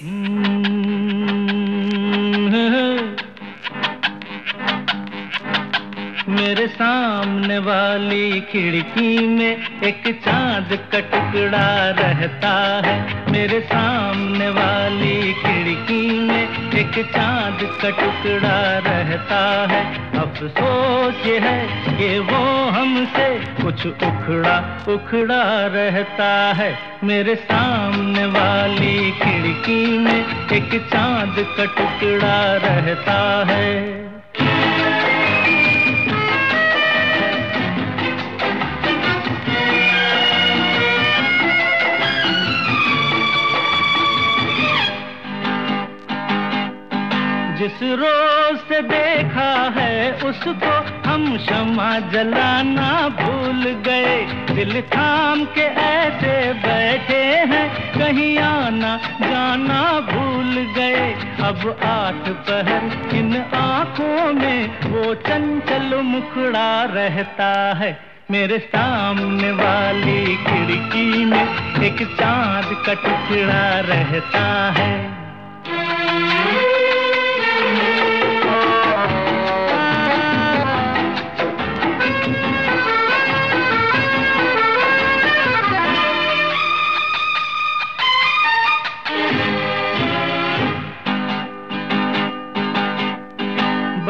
मेरे 6.32 6.68
सामने 6.68 7.58
वाली 7.58 8.42
खिड़की 8.42 9.28
में 9.28 9.82
एक 9.84 10.22
चाँद 10.26 10.80
का 10.92 11.00
टुकड़ा 11.00 11.90
रहता 11.90 12.82
है। 12.86 13.32
मेरे 13.32 13.60
सामने 13.60 14.50
वाली 14.50 15.34
खिड़की 15.34 16.20
में 16.20 16.69
एक 16.80 17.06
चाँद 17.15 17.60
का 17.82 17.89
टुकड़ा 17.89 18.78
रहता 18.78 19.68
है। 19.72 19.82
अफसोस 20.20 21.26
ये 21.26 21.39
है 21.39 21.68
कि 21.98 22.20
वो 22.20 22.70
हमसे 22.70 23.39
कुछ 23.63 23.88
उखड़ा 23.88 24.86
उखड़ा 24.89 25.44
रहता 25.68 26.54
है। 26.54 26.78
मेरे 27.04 27.36
सामने 27.36 28.26
वाली 28.26 29.12
खिड़की 29.12 29.98
में 29.98 30.48
एक 30.54 30.89
चाँद 30.94 31.36
का 31.58 31.65
टुकड़ा 31.65 32.56
रहता 32.56 33.46
है। 33.48 34.09
जिस 47.80 48.00
रोज 48.00 48.60
से 48.60 48.82
देखा 48.82 49.74
है, 49.78 50.12
उसको 50.12 51.10
हम 51.10 51.38
क्षमा 51.38 52.00
जलाना 52.00 53.10
भूल 53.10 53.63
गए। 53.63 54.26
दिल 54.56 54.82
थाम 54.82 55.46
के 55.46 55.62
ऐसे 55.62 56.54
बैठे 56.54 57.24
हैं, 57.24 57.94
कहीं 58.00 58.38
आना 58.38 58.98
जाना 58.98 60.00
भूल 60.00 60.74
गए। 60.76 61.13
अब 61.42 61.80
आठ 61.84 62.30
पहर 62.30 63.15
इन 63.15 63.46
आँखों 63.54 64.34
में, 64.34 64.68
वो 64.84 65.15
चंचल 65.15 66.02
मुखड़ा 66.02 66.84
रहता 66.84 67.74
है। 67.74 68.00
मेरे 68.32 68.60
सामने 68.60 69.52
वाली 69.52 70.36
खिड़की 70.36 71.26
में 71.26 71.44
एक 71.84 72.18
चाँद 72.20 72.84
का 72.86 72.94
टुकड़ा 72.94 73.80
रहता 73.80 74.72
है। 74.72 75.09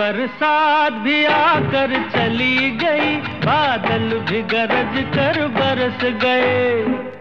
बरसात 0.09 0.93
भी 1.01 1.25
आकर 1.25 1.91
चली 2.13 2.69
गई 2.77 3.15
बादल 3.45 4.17
भी 4.29 4.41
गरज 4.53 4.95
कर 5.15 5.37
बरस 5.57 6.03
गए। 6.23 7.18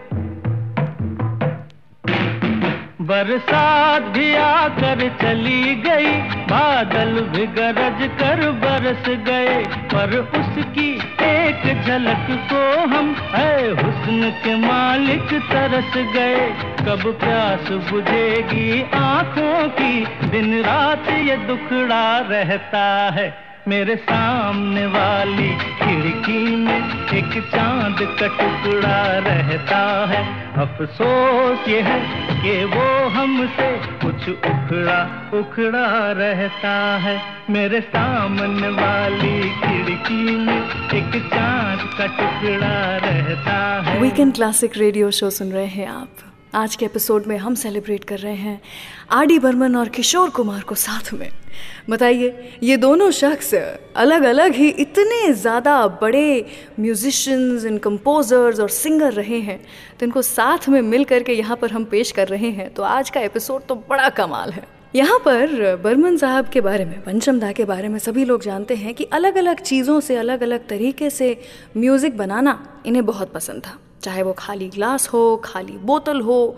बरसात 3.09 4.01
भी 4.01 4.35
आकर 4.35 5.17
चली 5.21 5.75
गई। 5.75 6.11
बादल 6.21 7.21
भी 7.21 7.47
गरज 7.47 8.09
कर 8.19 8.51
बरस 8.51 9.09
गए। 9.09 9.63
पर 9.65 10.17
उसकी 10.17 10.93
एक 11.21 11.81
झलक 11.81 12.27
को 12.53 12.79
हम 12.79 13.15
है 13.15 13.71
हुस्न 13.71 14.31
के 14.43 14.55
मालिक 14.55 15.33
तरस 15.33 15.97
गए। 15.97 16.49
कब 16.85 17.17
प्यास 17.19 17.91
बुझेगी 17.91 18.91
आँखों 18.93 19.69
की? 19.69 20.05
दिन 20.05 20.61
रात 20.63 21.09
ये 21.09 21.37
दुखड़ा 21.37 22.19
रहता 22.19 23.09
है। 23.09 23.48
मेरे 23.67 23.95
सामने 23.95 24.85
वाली 24.85 25.49
खिड़की 25.79 26.55
में 26.55 26.79
एक 27.13 27.33
चाँद 27.51 27.97
का 28.19 28.27
टुकड़ा 28.27 29.01
रहता 29.17 29.81
है। 30.05 30.21
अफसोस 30.53 31.67
ये 31.67 31.81
है 31.81 31.99
कि 32.41 32.63
वो 32.65 32.87
हमसे 33.09 33.69
कुछ 34.03 34.29
उखड़ा 34.29 35.01
उखड़ा 35.39 36.11
रहता 36.11 36.73
है। 36.97 37.19
मेरे 37.49 37.81
सामने 37.81 38.69
वाली 38.69 39.41
खिड़की 39.59 40.35
में 40.37 40.59
एक 40.93 41.21
चाँद 41.33 41.89
का 41.97 42.07
टुकड़ा 42.07 42.97
रहता 43.05 43.59
है। 43.81 43.99
वीकेंड 44.01 44.33
क्लासिक 44.33 44.77
रेडियो 44.77 45.11
शो 45.11 45.29
सुन 45.29 45.51
रहे 45.51 45.65
हैं 45.65 45.87
आप। 45.87 46.28
आज 46.53 46.75
के 46.75 46.85
एपिसोड 46.85 47.25
में 47.27 47.35
हम 47.37 47.55
सेलिब्रेट 47.55 48.03
कर 48.03 48.19
रहे 48.19 48.35
हैं 48.35 48.61
आर 49.11 49.25
डी 49.25 49.37
बर्मन 49.39 49.75
और 49.75 49.89
किशोर 49.89 50.29
कुमार 50.29 50.61
को 50.61 50.75
साथ 50.75 51.11
में। 51.13 51.29
बताइए, 51.89 52.57
ये 52.63 52.77
दोनों 52.77 53.09
शख्स 53.11 53.53
अलग 53.53 54.23
अलग 54.23 54.53
ही 54.53 54.69
इतने 54.69 55.33
ज़्यादा 55.33 55.75
बड़े 56.01 56.45
म्यूजिशियंस 56.79 57.65
एंड 57.65 57.79
कंपोजर्स 57.79 58.59
और 58.59 58.69
सिंगर 58.69 59.13
रहे 59.13 59.39
हैं 59.39 59.59
तो 59.99 60.05
इनको 60.05 60.21
साथ 60.21 60.67
में 60.69 60.81
मिल 60.81 61.03
करके 61.03 61.33
यहाँ 61.33 61.57
पर 61.57 61.71
हम 61.71 61.83
पेश 61.85 62.11
कर 62.11 62.27
रहे 62.27 62.49
हैं। 62.49 62.69
तो 62.73 62.83
आज 62.83 63.09
का 63.09 63.19
एपिसोड 63.21 63.65
तो 63.67 63.75
बड़ा 63.89 64.09
कमाल 64.11 64.51
है। 64.51 64.63
यहाँ 64.95 65.19
पर 65.19 65.75
बर्मन 65.83 66.17
साहब 66.17 66.49
के 66.49 66.61
बारे 66.61 66.85
में 66.85 67.01
पंचम 67.03 67.39
दा 67.39 67.51
के 67.51 67.65
बारे 67.65 67.89
में 67.89 67.99
सभी 67.99 68.25
लोग 68.25 68.41
जानते 68.43 68.75
हैं 68.75 68.93
कि 68.93 69.03
अलग 69.13 69.37
अलग 69.37 69.59
चीज़ों 69.61 69.99
से 69.99 70.15
अलग 70.15 70.43
अलग 70.43 70.67
तरीके 70.67 71.09
से 71.09 71.37
म्यूज़िक 71.77 72.17
बनाना 72.17 72.57
इन्हें 72.85 73.05
बहुत 73.05 73.33
पसंद 73.33 73.61
था। 73.61 73.77
चाहे 74.03 74.23
वो 74.23 74.33
खाली 74.33 74.69
ग्लास 74.69 75.07
हो, 75.07 75.41
खाली 75.43 75.73
बोतल 75.73 76.21
हो, 76.21 76.57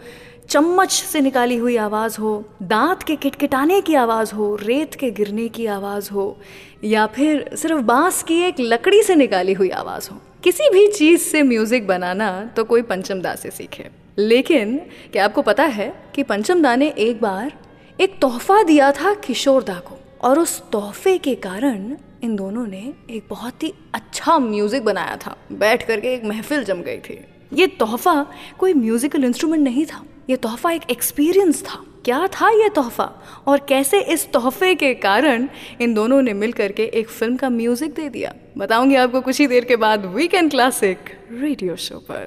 चम्मच 0.50 0.92
से 0.92 1.22
निकाली 1.22 1.58
हुई 1.58 1.78
आवाज़ 1.78 2.18
हो, 2.20 2.44
दांत 2.64 3.04
के 3.04 3.16
किटकिटाने 3.16 3.82
की 3.82 3.96
आवाज़ 3.96 4.34
हो, 4.34 4.56
रेत 4.56 4.96
के 4.96 5.12
गिरने 5.12 5.48
की 5.48 5.66
आवाज़ 5.66 6.12
हो, 6.12 6.38
या 6.84 7.06
फिर 7.08 7.50
सिर्फ़ 7.56 7.82
बाँस 7.82 8.24
की 8.24 8.42
एक 8.42 8.56
लकड़ी 8.60 9.04
से 9.04 9.16
निकाली 9.16 9.54
हुई 9.54 9.70
आवाज़ 9.70 10.10
हो। 10.10 10.18
किसी 10.44 10.70
भी 10.70 10.88
चीज़ 10.88 11.22
से 11.22 11.44
म्यूज़िक 11.44 11.88
बनाना 11.88 12.46
तो 12.46 12.64
कोई 12.64 12.82
पंचम 12.82 13.22
दा 13.22 13.36
से 13.36 13.50
सीखे। 13.50 13.90
लेकिन 14.18 14.78
क्या 15.12 15.26
आपको 15.26 15.42
पता 15.42 15.64
है 15.64 15.94
कि 16.16 16.24
पंचम 16.24 16.62
दा 16.62 16.76
ने 16.76 16.88
एक 16.88 17.22
बार 17.22 17.52
एक 18.00 18.20
तोहफा 18.22 18.64
दिया 18.64 18.92
था 18.92 19.14
किशोर 19.14 19.64
दा 19.64 19.80
को? 19.80 19.98
और 20.22 20.40
उस 20.40 20.62
तोहफे 20.72 21.18
के 21.18 21.36
कारण 21.36 21.96
इन 22.24 22.36
दोनों 22.36 22.66
ने 22.68 22.94
एक 23.10 23.24
बहुत 23.30 23.64
ही 23.64 23.74
अच्छा 23.94 24.38
म्यूज़िक 24.40 24.84
बनाया 24.86 25.16
था। 25.18 25.36
बैठ 25.52 25.84
करके 25.88 26.14
एक 26.14 26.26
महफिल 26.26 26.64
जम 26.64 26.82
गई 26.82 26.98
थी। 26.98 27.20
ये 27.54 27.68
तोहफा 27.68 28.26
कोई 28.60 28.74
म्यूजिकल 28.74 29.24
इंस्ट्रूमेंट 29.24 29.64
नहीं 29.64 29.86
था। 29.86 30.04
ये 30.30 30.36
तोहफा 30.36 30.72
एक 30.72 30.82
एक्सपीरियंस 30.92 31.64
था। 31.64 31.84
क्या 32.06 32.28
था 32.28 32.50
ये 32.50 32.70
तोहफा? 32.70 33.10
और 33.48 33.66
कैसे 33.70 34.02
इस 34.02 34.32
तोहफे 34.32 34.74
के 34.76 34.94
कारण 34.94 35.48
इन 35.82 35.94
दोनों 35.94 36.22
ने 36.22 36.34
मिल 36.34 36.52
करके 36.52 36.84
एक 36.84 37.10
फ़िल्म 37.10 37.36
का 37.36 37.50
म्यूज़िक 37.50 37.94
दे 37.94 38.10
दिया? 38.10 38.34
बताऊँगी 38.58 38.96
आपको 38.96 39.22
कुछ 39.22 39.40
ही 39.40 39.48
देर 39.48 39.66
के 39.66 39.76
बाद 39.76 40.06
वीकेंड 40.06 40.50
क्लासिक 40.52 40.98
रेडियो 41.32 41.76
शो 41.76 41.98
पर। 42.12 42.26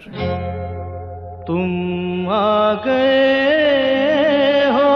तुम 1.47 2.29
आ 2.31 2.73
गए 2.87 4.71
हो 4.71 4.93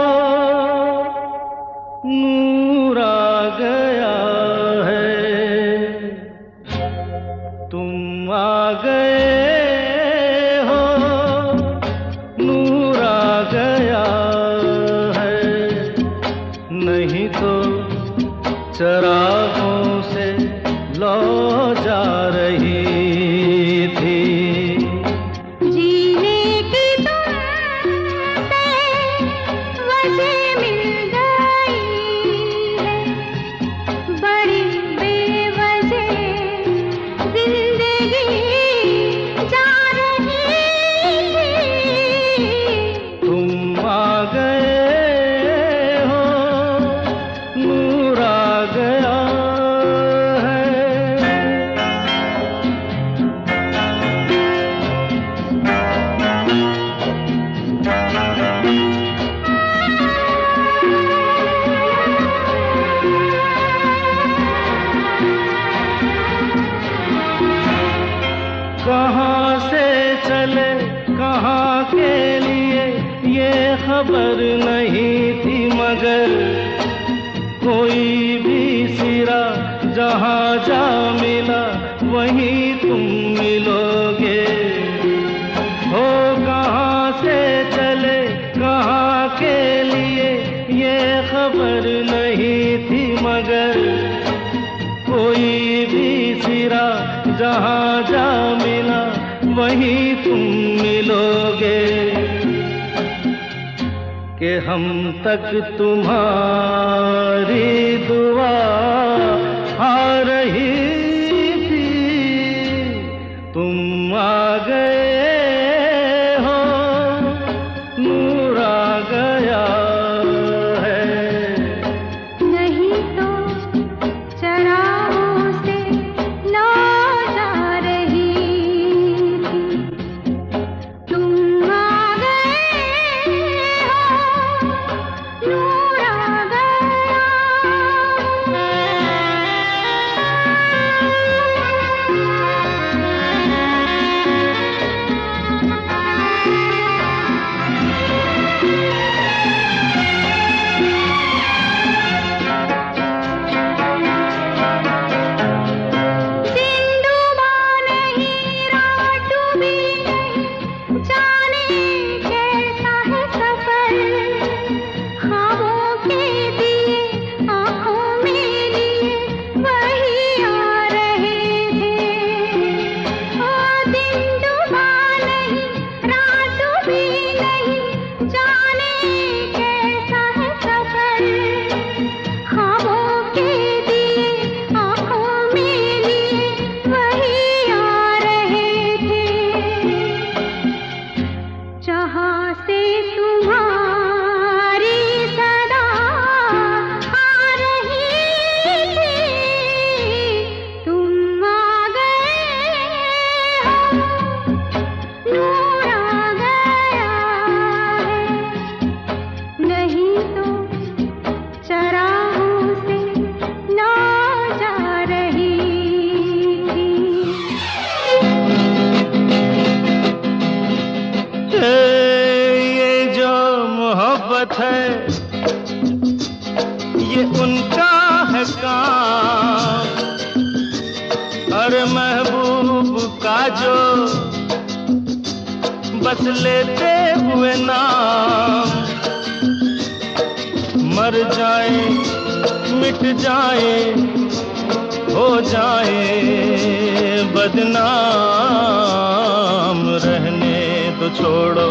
बदनाम 247.59 249.79
रहने 250.05 250.59
दो 251.01 251.09
छोड़ो, 251.17 251.71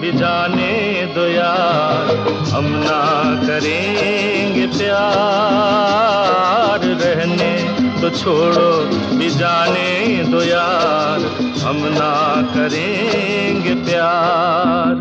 भी 0.00 0.10
जाने 0.12 0.72
दो 1.14 1.24
यार। 1.26 2.06
हम 2.50 2.66
ना 2.84 3.00
करेंगे 3.46 4.66
प्यार, 4.66 6.80
रहने 7.02 7.52
तो 8.00 8.08
छोड़ो, 8.10 8.70
भी 9.18 9.28
जाने 9.30 9.88
दो 10.24 10.42
यार। 10.42 11.20
हम 11.64 11.78
ना 11.98 12.14
करेंगे 12.54 13.74
प्यार। 13.84 14.94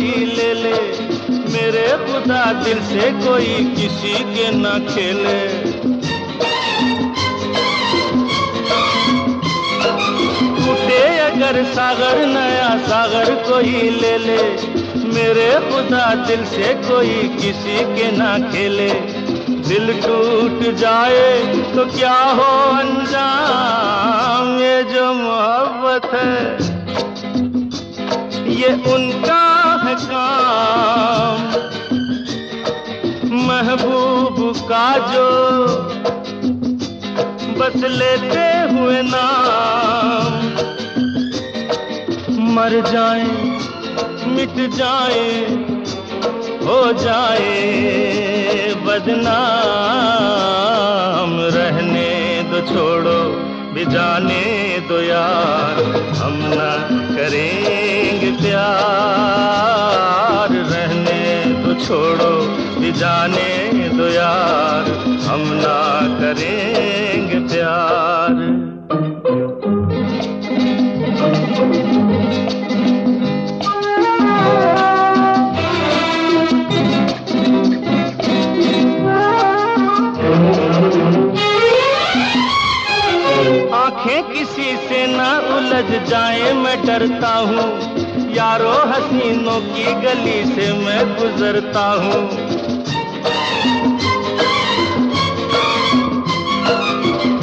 कोई 0.00 0.24
ले 0.26 0.52
ले। 0.54 0.76
मेरे 1.52 1.86
खुदा 2.04 2.44
दिल 2.62 2.78
से 2.82 3.08
कोई 3.16 3.64
किसी 3.74 4.12
के 4.34 4.46
ना 4.50 4.72
खेले। 4.86 5.40
टूटे 10.56 11.02
अगर 11.18 11.62
सागर, 11.74 12.24
नया 12.26 12.70
सागर 12.86 13.34
कोई 13.50 13.74
ले 13.98 14.16
ले। 14.18 14.40
मेरे 15.10 15.50
खुदा 15.68 16.06
दिल 16.24 16.44
से 16.46 16.72
कोई 16.88 17.16
किसी 17.36 17.76
के 17.94 18.10
ना 18.16 18.32
खेले। 18.50 18.90
दिल 19.68 19.92
टूट 20.00 20.74
जाए 20.76 21.28
तो 21.74 21.84
क्या 21.98 22.18
हो 22.32 22.50
अंजाम? 22.72 24.58
ये 24.60 24.82
जो 24.94 25.12
मोहब्बत 25.14 26.10
है, 26.14 26.34
ये 28.52 28.70
उनका 28.94 29.49
काम 29.94 31.40
महबूब 33.46 34.62
का 34.62 35.12
जो 35.12 35.28
बस 37.58 37.84
लेते 37.84 38.48
हुए 38.72 39.02
नाम। 39.02 40.32
मर 42.54 42.92
जाए, 42.92 43.26
मिट 44.26 44.70
जाए, 44.70 45.28
हो 46.64 46.92
जाए 46.92 47.54
बदनाम। 48.86 51.30
रहने 51.54 52.42
दो 52.42 52.74
छोड़ो, 52.74 53.20
भी 53.74 53.84
जाने 53.84 54.44
दो 54.88 55.00
यार। 55.00 55.76
हम 56.16 56.32
ना 56.32 56.72
करेंगे 57.16 57.89
प्यार, 58.42 59.90
रहने 60.72 61.22
तो 61.62 61.70
छोड़ो, 61.84 62.32
भी 62.80 62.90
जाने 62.92 63.50
दो 63.90 64.06
यार, 64.08 64.84
हम 65.26 65.42
ना 65.54 65.80
करेंगे 66.20 67.38
प्यार। 67.48 68.34
आँखें 83.74 84.20
किसी 84.32 84.68
से 84.88 85.00
ना 85.06 85.30
उलझ 85.56 85.88
जाए, 86.08 86.52
मैं 86.54 86.76
डरता 86.86 87.32
हूँ। 87.48 87.99
यारो 88.40 88.74
हसीनों 88.90 89.60
की 89.60 89.92
गली 89.94 90.44
से 90.44 90.66
मैं 90.74 91.00
गुजरता 91.14 91.82
हूँ। 91.94 92.20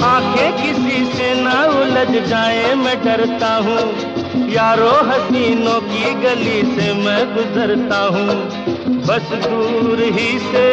आँखें 0.03 0.51
किसी 0.57 1.03
से 1.05 1.27
ना 1.41 1.53
उलझ 1.81 2.23
जाए, 2.23 2.73
मैं 2.75 2.95
डरता 3.03 3.53
हूँ। 3.57 4.49
यारो 4.49 4.89
हसीनों 5.09 5.79
की 5.81 6.13
गली 6.23 6.61
से 6.75 6.93
मैं 6.93 7.21
गुजरता 7.33 7.99
हूँ। 8.07 8.29
बस 9.05 9.31
दूर 9.45 10.01
ही 10.17 10.29
से 10.39 10.67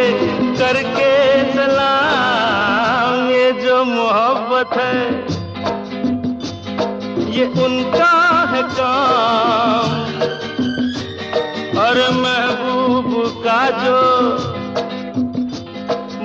करके 0.55 1.13
सलाम, 1.53 3.29
ये 3.31 3.53
जो 3.53 3.85
मोहब्बत 3.85 4.77
है, 4.77 4.99
ये 7.31 7.45
उनका 7.65 8.24
और 11.79 12.13
महबूब 12.13 13.43
का 13.47 13.71
जो 13.71 14.03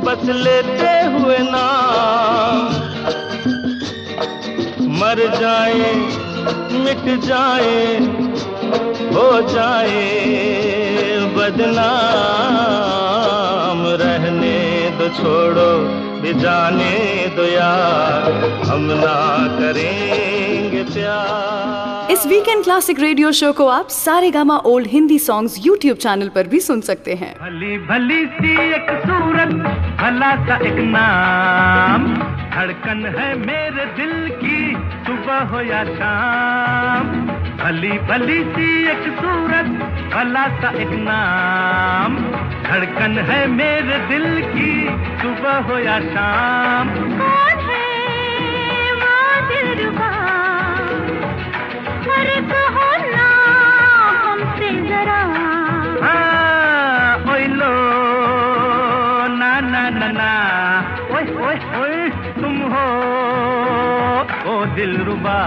बस 0.02 0.26
लेते 0.26 0.88
हुए 0.88 1.38
नाम 1.42 2.68
मर 5.00 5.40
जाए, 5.40 5.96
मिट 6.80 7.20
जाए, 7.20 7.98
हो 9.14 9.42
जाए 9.42 10.28
बदनाम। 11.38 13.88
रहने 13.88 14.90
दो, 14.90 15.08
छोड़ो, 15.08 15.72
भी 16.22 16.34
जाने 16.34 17.28
दो 17.36 17.44
यार। 17.44 18.32
हम 18.68 18.82
ना 18.82 19.58
करेंगे 19.60 20.84
प्यार। 20.84 21.79
इस 22.12 22.26
वीकेंड 22.28 22.64
क्लासिक 22.64 23.00
रेडियो 23.00 23.32
शो 23.32 23.52
को 23.54 23.68
आप 23.70 23.88
Saregama 24.32 24.56
old 24.66 24.88
Hindi 24.88 25.18
songs 25.20 25.56
YouTube 25.66 25.98
channel 25.98 26.30
पर 26.36 26.48
भी 26.48 26.60
सुन 26.60 26.80
सकते 26.82 27.14
हैं। 27.14 27.34
भली 27.42 27.78
भली 27.90 28.26
सी 28.28 28.54
एक 28.76 28.90
सूरत 29.02 29.52
भला 30.00 30.32
सा 30.46 30.56
एक 30.68 30.80
नाम। 30.88 32.08
धड़कन 32.56 33.06
है 33.18 33.28
मेरे 33.38 33.86
दिल 33.98 34.30
की 34.40 34.74
सुबह 35.06 35.44
हो 35.52 35.62
या 35.62 35.84
शाम। 35.92 37.12
भली 37.62 38.00
भली 38.10 38.40
सी 38.56 38.72
एक 38.92 39.06
सूरत 39.20 39.70
भला 40.16 40.48
सा 40.58 40.70
एक 40.82 40.96
नाम। 41.06 42.18
धड़कन 42.64 43.18
है 43.30 43.46
मेरे 43.52 44.00
दिल 44.10 44.28
की 44.50 44.74
सुबह 45.22 45.62
हो 45.70 45.80
या 45.80 46.00
शाम। 46.10 46.90
कौन 46.90 47.70
है 47.70 47.99
दिल 64.76 64.98
रुबा। 64.98 65.38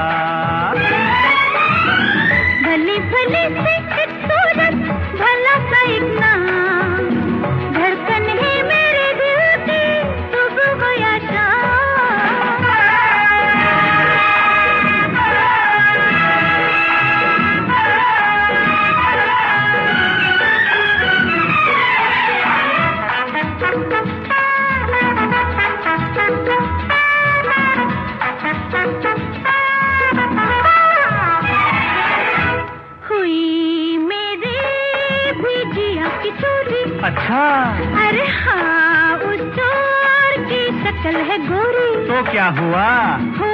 क्या 42.22 42.44
हुआ? 42.44 42.88
हो 43.16 43.48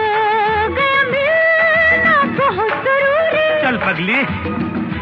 गया 0.75 1.03
मिलना 1.05 2.23
बहुत 2.23 2.85
ज़रूरी। 2.85 3.63
चल 3.63 3.77
पगली। 3.87 4.25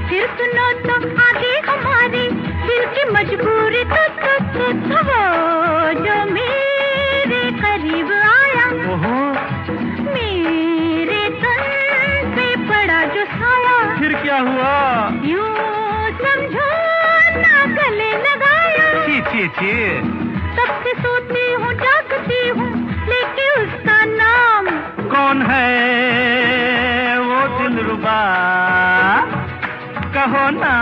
फिर 0.09 0.27
सुनो 0.27 0.73
तो 0.73 1.23
आगे 1.23 1.71
हमारी 1.71 2.29
दिल 2.69 2.87
की 2.87 3.11
मजबूरी 3.11 3.85
तो 3.85 4.09
तो 4.09 4.39
तो, 4.39 4.73
तो 4.73 5.03
वो 5.03 5.93
जो 5.93 6.33
मेरे 6.33 7.51
करीब 7.51 8.13
आया। 8.13 8.67
ओहो। 8.67 9.33
मेरे 10.13 11.29
तन 11.31 11.63
पे 12.37 12.57
पड़ा 12.57 13.05
जो 13.05 13.25
साया। 13.25 13.99
फिर 13.99 14.13
क्या 14.13 14.37
हुआ? 14.37 15.09
यूँ 15.25 15.57
समझो 16.11 16.71
ना 17.41 17.67
गले 17.67 18.13
लगाया। 18.13 19.07
छी 19.07 19.21
छी 19.21 19.49
छी। 19.49 20.01
तब 20.57 20.85
से 20.85 20.93
कौन 25.27 25.43
है 25.43 27.19
वो 27.19 27.39
दिल 27.59 27.79
रुबा? 27.79 28.19
कहो 30.15 30.43
ना 30.51 30.75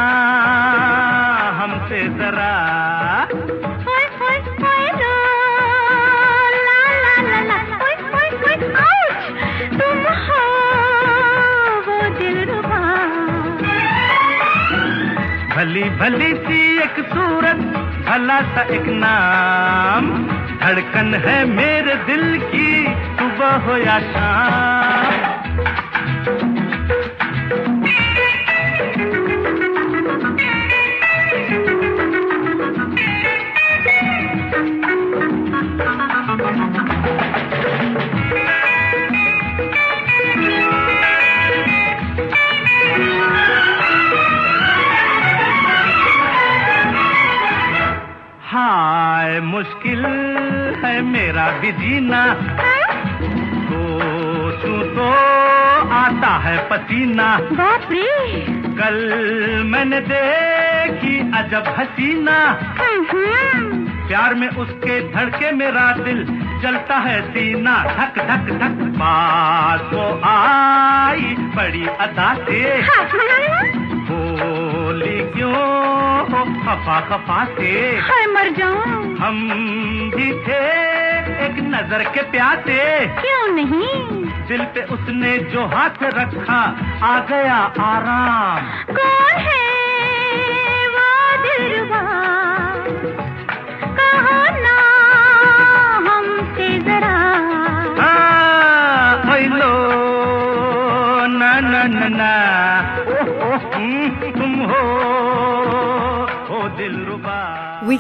हमसे 1.61 2.01
जरा। 2.09 2.53
भली 15.57 15.82
भली 15.82 16.34
सी 16.34 16.61
एक 16.82 16.97
सूरत 17.09 17.61
भला 18.09 18.40
सा 18.40 18.62
एक 18.62 18.86
नाम। 18.86 20.09
धड़कन 20.59 21.14
है 21.14 21.45
मेरे 21.45 21.95
दिल 21.95 22.40
की 22.40 22.68
सुबह 23.45 23.64
हो 23.66 23.76
या 23.76 23.99
शाम 24.01 24.42
मुश्किल 49.45 50.05
है 50.84 51.01
मेरा 51.03 51.47
भी 51.61 51.70
जीना। 51.72 52.22
है 56.45 56.57
पसीना। 56.68 57.36
बाप 57.53 57.88
रे। 57.92 58.40
कल 58.78 58.97
मैंने 59.66 60.01
देखी 60.01 61.18
अजब 61.38 61.74
हसीना। 61.78 62.38
हम्म, 62.78 63.84
प्यार 64.09 64.34
में 64.34 64.49
उसके 64.49 65.01
धड़के 65.12 65.53
मेरा 65.53 65.92
दिल 65.92 66.24
जलता 66.62 66.97
है 66.97 67.20
सीना। 67.30 67.76
धक 67.84 68.18
धक 68.18 68.53
धक 68.59 68.99
पास 68.99 69.80
वो 69.92 70.20
आई 70.24 71.36
बड़ी 71.57 71.86
अदा 72.01 72.34
से। 72.34 72.82
बोली 74.11 75.18
क्यों 75.32 75.55
हो 76.28 76.45
खफा 76.62 77.01
खफा 77.01 77.45
से? 77.45 78.01
मर 78.26 78.51
जाऊँ। 78.51 79.16
हम 79.16 79.49
भी 80.14 80.32
थे 80.32 80.62
एक 81.47 81.57
नज़र 81.59 82.03
के 82.14 82.22
प्यासे। 82.22 83.07
क्यों 83.07 83.49
नहीं? 83.49 84.13
दिल 84.49 84.62
पे 84.74 84.82
उसने 84.95 85.36
जो 85.53 85.64
हाथ 85.66 86.03
रखा 86.16 86.61
आ 87.07 87.18
गया 87.28 87.57
आराम। 87.84 88.66
कौन 88.95 89.36
है 89.47 89.62
वो 90.95 91.07
दिलवा 91.45 92.03
कहो 93.99 94.42
ना 94.64 94.76
हमसे 96.09 96.68
जरा। 96.88 97.16
हाँ, 98.01 99.09
ना 101.38 101.53
ना 101.61 101.82
ना 101.88 102.09
ना। 102.18 102.32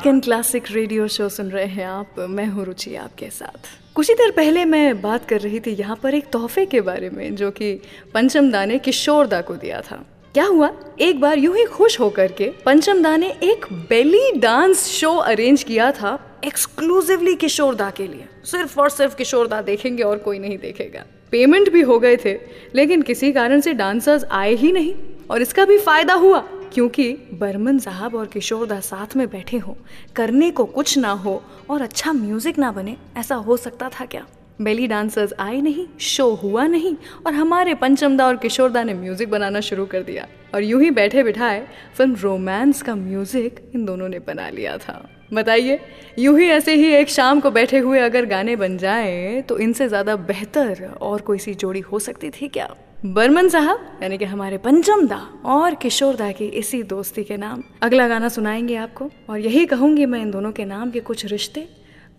वीकेंड 0.04 0.22
क्लासिक 0.22 0.64
रेडियो 0.70 1.06
शो 1.08 1.28
सुन 1.28 1.50
रहे 1.50 1.66
हैं 1.66 1.84
आप, 1.86 2.18
मैं 2.20 2.46
हूँ 2.46 2.64
रुचि 2.64 2.94
आपके 2.94 3.28
साथ। 3.30 3.68
कुछ 3.94 4.08
ही 4.08 4.14
देर 4.14 4.30
पहले 4.30 4.64
मैं 4.64 5.00
बात 5.02 5.28
कर 5.28 5.40
रही 5.40 5.60
थी 5.60 5.70
यहाँ 5.70 5.96
पर 5.96 6.14
एक 6.14 6.26
तोहफे 6.32 6.64
के 6.66 6.80
बारे 6.80 7.08
में, 7.10 7.34
जो 7.36 7.50
कि 7.50 7.72
पंचम 8.14 8.50
दा 8.50 8.64
ने 8.64 8.78
किशोर 8.78 9.26
दा 9.26 9.40
को 9.40 9.54
दिया 9.54 9.80
था। 9.80 9.96
क्या 10.34 10.44
हुआ? 10.44 10.70
एक 11.00 11.20
बार 11.20 11.38
यूँ 11.38 11.56
ही 11.56 11.64
खुश 11.66 11.98
होकर 12.00 12.32
के 12.32 12.50
पंचम 12.64 13.02
दा 13.02 13.16
ने 13.16 13.30
एक 13.42 13.66
बेली 13.88 14.30
डांस 14.38 14.86
शो 14.88 15.14
अरेंज 15.16 15.62
किया 15.62 15.90
था 15.92 16.18
एक्सक्लूसिवली 16.44 17.34
किशोर 17.36 17.74
दा 17.74 17.90
के 17.90 18.06
लिए। 18.06 18.26
सिर्फ़ 18.44 18.80
और 18.80 18.90
सिर्फ़ 18.90 19.16
किशोर 19.16 19.48
दा 19.48 19.62
देखेंगे 19.62 20.02
और 20.02 20.18
कोई 20.18 20.38
नहीं 20.38 20.58
देखेगा। 20.58 21.04
पेमेंट 21.30 21.72
भी 21.72 21.80
हो 21.82 21.98
गए 21.98 22.16
थे, 22.16 22.38
लेकिन 22.74 23.02
किसी 23.02 23.32
कारण 23.32 23.60
से 23.60 23.72
डांसर्स 23.72 24.24
आए 24.32 24.54
ही 24.54 24.72
नहीं, 24.72 24.94
और 25.30 25.42
इसका 25.42 25.64
भी 25.64 25.78
फ़ायदा 25.78 26.14
हुआ। 26.14 26.44
क्योंकि 26.74 27.12
बर्मन 27.40 27.78
साहब 27.78 28.14
और 28.14 28.26
किशोर 28.26 28.66
दा 28.66 28.78
साथ 28.80 29.16
में 29.16 29.28
बैठे 29.30 29.58
हो, 29.58 29.76
करने 30.16 30.50
को 30.50 30.64
कुछ 30.66 30.96
ना 30.98 31.10
हो 31.10 31.42
और 31.70 31.82
अच्छा 31.82 32.12
म्यूज़िक 32.12 32.58
ना 32.58 32.70
बने, 32.72 32.96
ऐसा 33.16 33.34
हो 33.34 33.56
सकता 33.56 33.88
था 33.90 34.04
क्या? 34.04 34.26
बेली 34.60 34.86
डांसर्स 34.86 35.32
आए 35.40 35.60
नहीं, 35.60 35.86
शो 36.00 36.28
हुआ 36.34 36.66
नहीं 36.66 36.94
और 37.26 37.32
हमारे 37.34 37.74
पंचमदा 37.74 38.26
और 38.26 38.36
किशोरदा 38.36 38.82
ने 38.82 38.94
म्यूज़िक 38.94 39.30
बनाना 39.30 39.60
शुरू 39.60 39.86
कर 39.86 40.02
दिया 40.02 40.26
और 40.54 40.62
यूँ 40.62 40.82
ही 40.82 40.90
बैठे 40.90 41.22
बिठाए 41.22 41.66
फ़िल्म 41.96 42.14
रोमांस 42.14 42.82
का 42.82 42.94
म्यूज़िक 42.94 43.60
इन 43.74 43.84
दोनों 43.84 44.08
ने 44.08 44.18
बना 44.18 44.48
लिया 44.48 44.76
था। 44.78 45.08
बताइए, 45.32 45.78
यूँ 46.18 46.38
ही 46.40 46.46
ऐसे 46.48 46.74
ही 46.74 46.92
एक 46.94 47.08
शाम 47.08 47.40
को 47.40 47.50
बैठे 47.50 47.78
हुए 47.78 47.98
अगर 47.98 48.26
गाने 48.26 48.56
बन 48.56 48.76
जाएँ 48.78 49.42
तो 49.42 49.58
इनसे 49.58 49.88
ज़्यादा 49.88 50.16
बेहतर 50.16 50.84
और 51.00 51.20
कोई 51.20 51.38
सी 51.38 51.54
जोड़ी 51.54 51.80
हो 51.82 51.98
सकती 51.98 52.30
थी 52.30 52.48
क्या? 52.48 52.74
बर्मन 53.04 53.48
साहब, 53.48 53.80
यानी 54.02 54.16
कि 54.18 54.24
हमारे 54.24 54.58
पंचम 54.58 55.06
दा 55.06 55.16
और 55.44 55.74
किशोर 55.74 56.14
दा 56.16 56.30
की 56.32 56.44
इसी 56.58 56.82
दोस्ती 56.82 57.24
के 57.24 57.36
नाम। 57.36 57.62
अगला 57.82 58.06
गाना 58.08 58.28
सुनाएँगे 58.28 58.76
आपको 58.76 59.10
और 59.30 59.38
यही 59.38 59.64
कहूँगी 59.66 60.06
मैं 60.06 60.20
इन 60.20 60.30
दोनों 60.30 60.52
के 60.52 60.64
नाम 60.64 60.90
के 60.90 61.00
कुछ 61.00 61.24
रिश्ते 61.26 61.66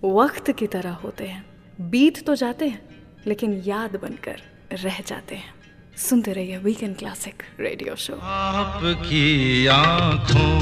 वक्त 0.03 0.51
की 0.51 0.67
तरह 0.67 0.93
होते 1.03 1.25
हैं। 1.25 1.43
बीत 1.81 2.25
तो 2.25 2.35
जाते 2.35 2.67
हैं, 2.67 2.81
लेकिन 3.27 3.61
याद 3.65 3.95
बनकर 3.95 4.41
रह 4.83 4.99
जाते 5.07 5.35
हैं। 5.35 5.53
सुनते 5.97 6.33
रहिए 6.33 6.57
वीकेंड 6.57 6.95
क्लासिक 6.97 7.43
रेडियो 7.59 7.95
शो 7.95 8.19
आपकी 8.21 9.67
आँखों 9.67 10.53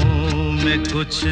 में 0.54 0.78
कुछ 0.84 1.24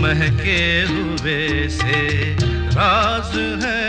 महके 0.00 0.60
हुए 0.86 1.68
से 1.68 2.34
राज 2.72 3.36
है। 3.64 3.86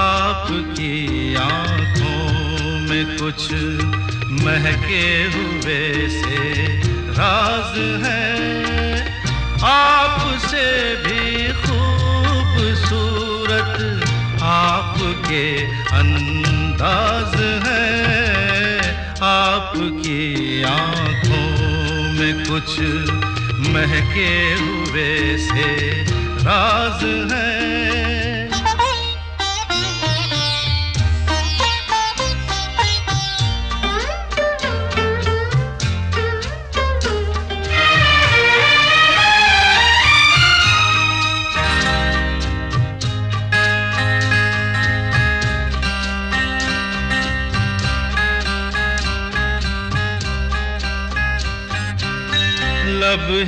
आपकी 0.00 1.34
आँखों 1.34 2.19
कुछ 3.18 3.52
महके 4.44 5.06
हुए 5.34 6.08
से 6.08 6.38
राज 7.18 7.74
है। 8.04 8.28
आपसे 9.64 10.66
भी 10.96 11.24
खूबसूरत 11.62 12.94
आपके 14.42 15.44
अंदाज 15.96 17.34
है। 17.66 17.88
आपकी 19.22 20.22
आँखों 20.62 21.50
में 22.12 22.34
कुछ 22.44 22.70
महके 23.68 24.32
हुए 24.54 25.12
से 25.38 25.68
राज 26.44 27.02
है। 27.32 28.09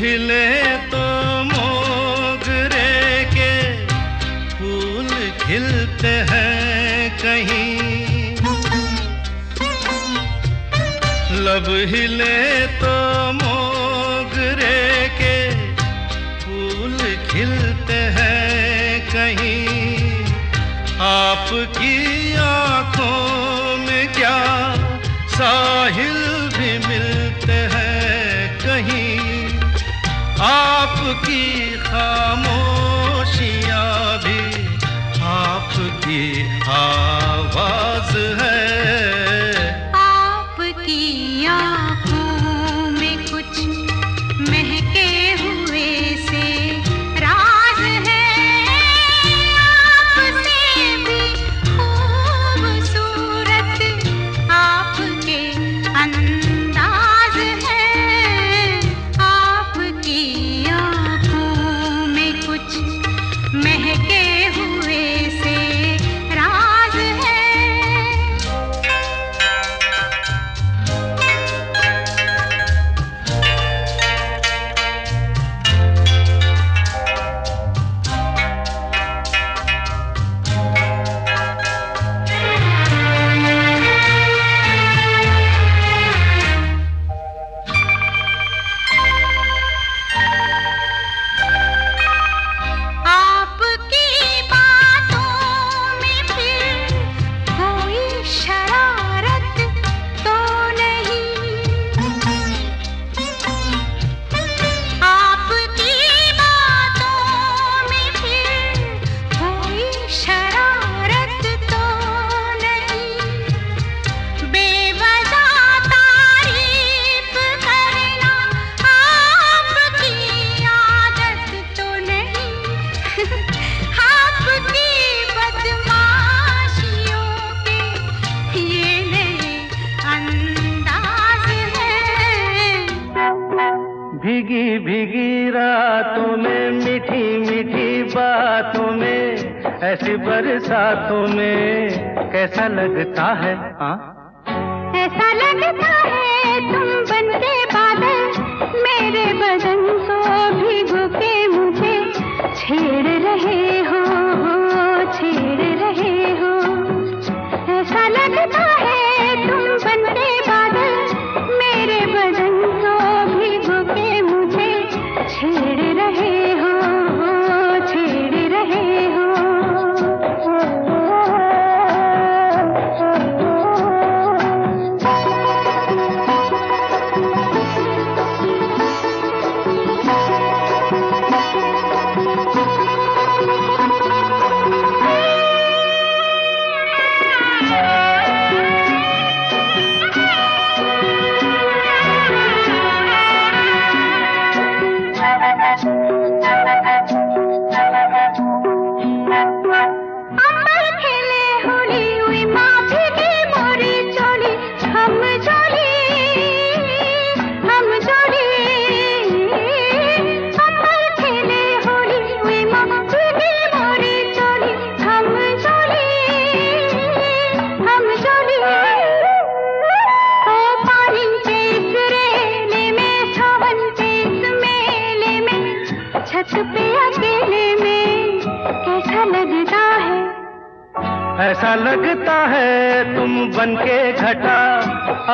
हिले 0.01 0.47
तो 0.91 1.05
मोगरे 1.45 2.93
के 3.35 3.53
फूल 4.53 5.09
खिलते 5.41 6.15
हैं 6.31 7.11
कहीं। 7.23 7.71
लब 11.45 11.69
हिले 11.93 12.37
तो 12.83 12.95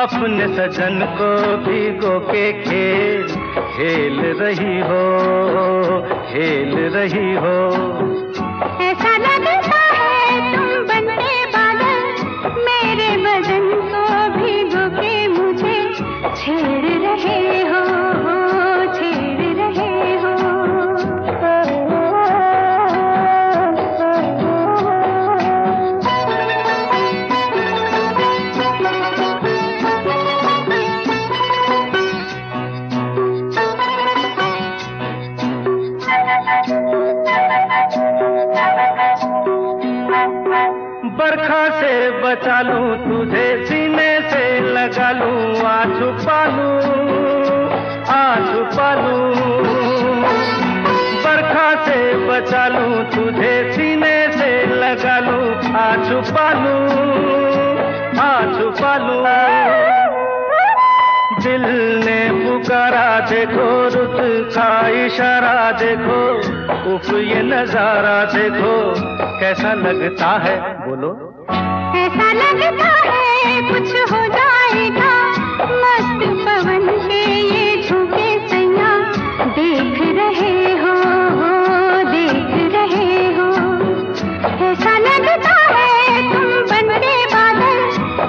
अपने 0.09 0.45
सजन 0.49 1.03
को 1.17 1.27
भिगो 1.63 2.13
के 2.19 2.45
लगता 70.19 70.31
है? 70.43 70.55
बोलो। 70.87 71.09
ऐसा 71.97 72.31
लगता 72.33 72.89
है 73.09 73.61
कुछ 73.61 73.91
हो 74.11 74.21
जाएगा। 74.27 75.11
मस्त 75.81 76.25
पवन 76.45 76.87
के 77.07 77.21
ये 77.41 77.83
झुके 77.83 78.47
सैया 78.47 78.91
देख 79.49 80.01
रहे 80.17 80.51
हो 80.81 80.95
देख 82.11 82.51
रहे 82.75 83.15
हो। 83.33 83.47
ऐसा 84.65 84.97
लगता 84.97 85.55
है 85.73 86.21
तुम 86.33 86.51
बनते 86.67 87.15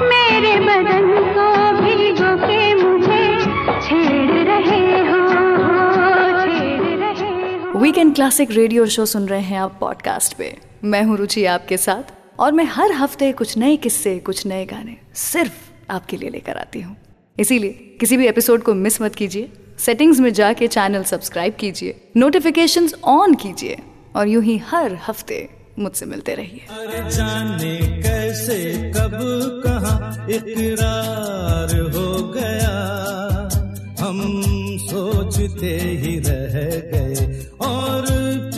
मेरे 0.07 0.57
बदन 0.61 1.11
को 1.34 1.49
भी 1.82 2.12
के 2.47 2.74
मुझे 2.74 3.41
छेड़ 3.80 4.49
रहे 4.49 5.01
हो 5.11 5.28
छेड़ 6.41 6.99
रहे 6.99 7.59
हो। 7.59 7.78
वीकेंड 7.78 8.14
क्लासिक 8.14 8.49
रेडियो 8.51 8.86
शो 8.86 9.07
सुन 9.07 9.26
रहे 9.26 9.41
हैं 9.41 9.61
आप 9.61 9.72
पॉडकास्ट 9.80 10.38
पे। 10.38 10.69
मैं 10.84 11.02
हूँ 11.02 11.16
रुचि 11.16 11.44
आपके 11.44 11.76
साथ, 11.76 12.02
और 12.40 12.52
मैं 12.52 12.64
हर 12.64 12.92
हफ़्ते 12.92 13.32
कुछ 13.32 13.58
नए 13.58 13.76
किस्से, 13.76 14.18
कुछ 14.18 14.46
नए 14.46 14.64
गाने 14.66 14.96
सिर्फ़ 15.14 15.52
आपके 15.90 16.16
लिए 16.16 16.30
लेकर 16.30 16.56
आती 16.56 16.80
हूँ। 16.80 16.96
इसीलिए 17.38 17.96
किसी 18.00 18.16
भी 18.16 18.26
एपिसोड 18.26 18.62
को 18.62 18.74
मिस 18.74 19.02
मत 19.02 19.14
कीजिए। 19.14 19.52
सेटिंग्स 19.78 20.20
में 20.20 20.32
जाके 20.32 20.68
चैनल 20.68 21.02
सब्सक्राइब 21.02 21.54
कीजिए। 21.54 22.00
नोटिफिकेशन 22.16 22.88
ऑन 23.04 23.34
कीजिए। 23.34 23.78
और 24.16 24.28
यूँ 24.28 24.42
ही 24.42 24.56
हर 24.58 24.98
हफ़्ते 25.08 25.48
मुझसे 25.78 26.06
मिलते 26.06 26.34
रहिए। 26.34 26.66
जाने 27.10 27.76
कैसे, 28.02 28.92
कब, 28.92 29.10
कहा, 29.66 30.26
इकरार 30.30 31.80
हो 31.80 32.32
गया। 32.32 32.72
हम 34.00 34.20
सोचते 34.80 35.78
ही 35.78 36.18
रह 36.18 36.58
गए, 36.90 37.44
और 37.60 38.49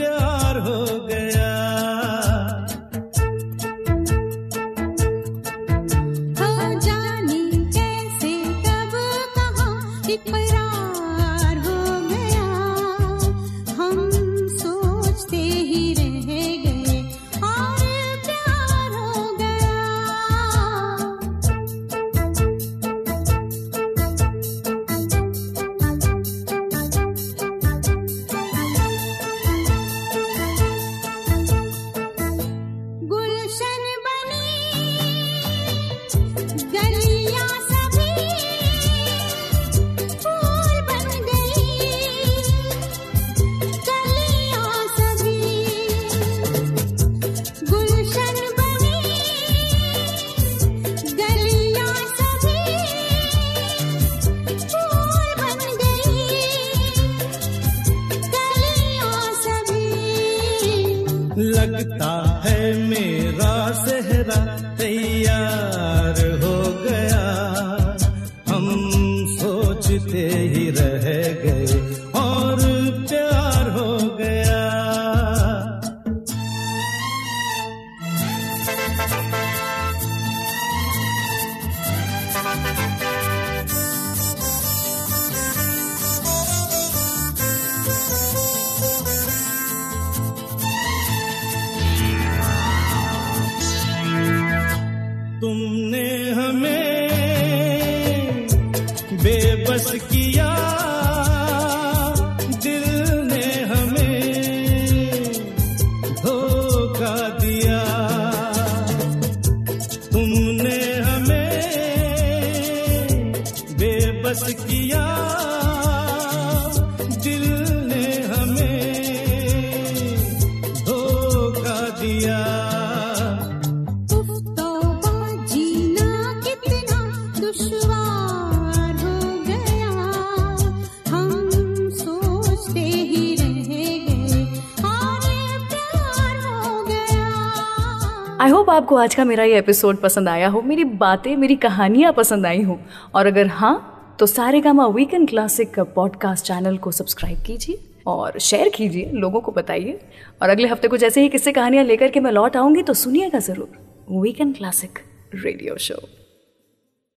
आज 139.02 139.14
का 139.14 139.24
मेरा 139.24 139.44
ये 139.44 139.58
एपिसोड 139.58 139.96
पसंद 140.00 140.28
आया 140.28 140.48
हो, 140.48 140.60
मेरी 140.62 140.84
बातें, 140.84 141.36
मेरी 141.36 141.54
कहानियाँ 141.56 142.12
पसंद 142.12 142.46
आई 142.46 142.62
हो, 142.62 142.78
और 143.14 143.26
अगर 143.26 143.46
हाँ 143.46 144.16
तो 144.18 144.26
Saregama 144.60 144.86
weekend 144.86 145.28
classic 145.28 145.78
podcast 145.94 146.46
channel 146.46 146.76
को 146.76 146.90
सब्सक्राइब 146.90 147.42
कीजिए 147.46 147.78
और 148.06 148.38
शेयर 148.38 148.68
कीजिए, 148.68 149.10
लोगों 149.12 149.40
को 149.40 149.52
बताइए। 149.52 149.98
और 150.42 150.48
अगले 150.48 150.68
हफ़्ते 150.68 150.88
कुछ 150.88 151.02
ऐसे 151.02 151.22
ही 151.22 151.28
किस्से 151.28 151.52
कहानियाँ 151.52 151.84
लेकर 151.84 152.10
के 152.10 152.20
मैं 152.20 152.32
लौट 152.32 152.56
आऊँगी 152.56 152.82
तो 152.82 152.94
सुनिएगा 152.94 153.38
ज़रूर 153.38 154.18
वीकेंड 154.20 154.56
क्लासिक 154.56 154.98
रेडियो 155.34 155.76
शो 155.76 156.02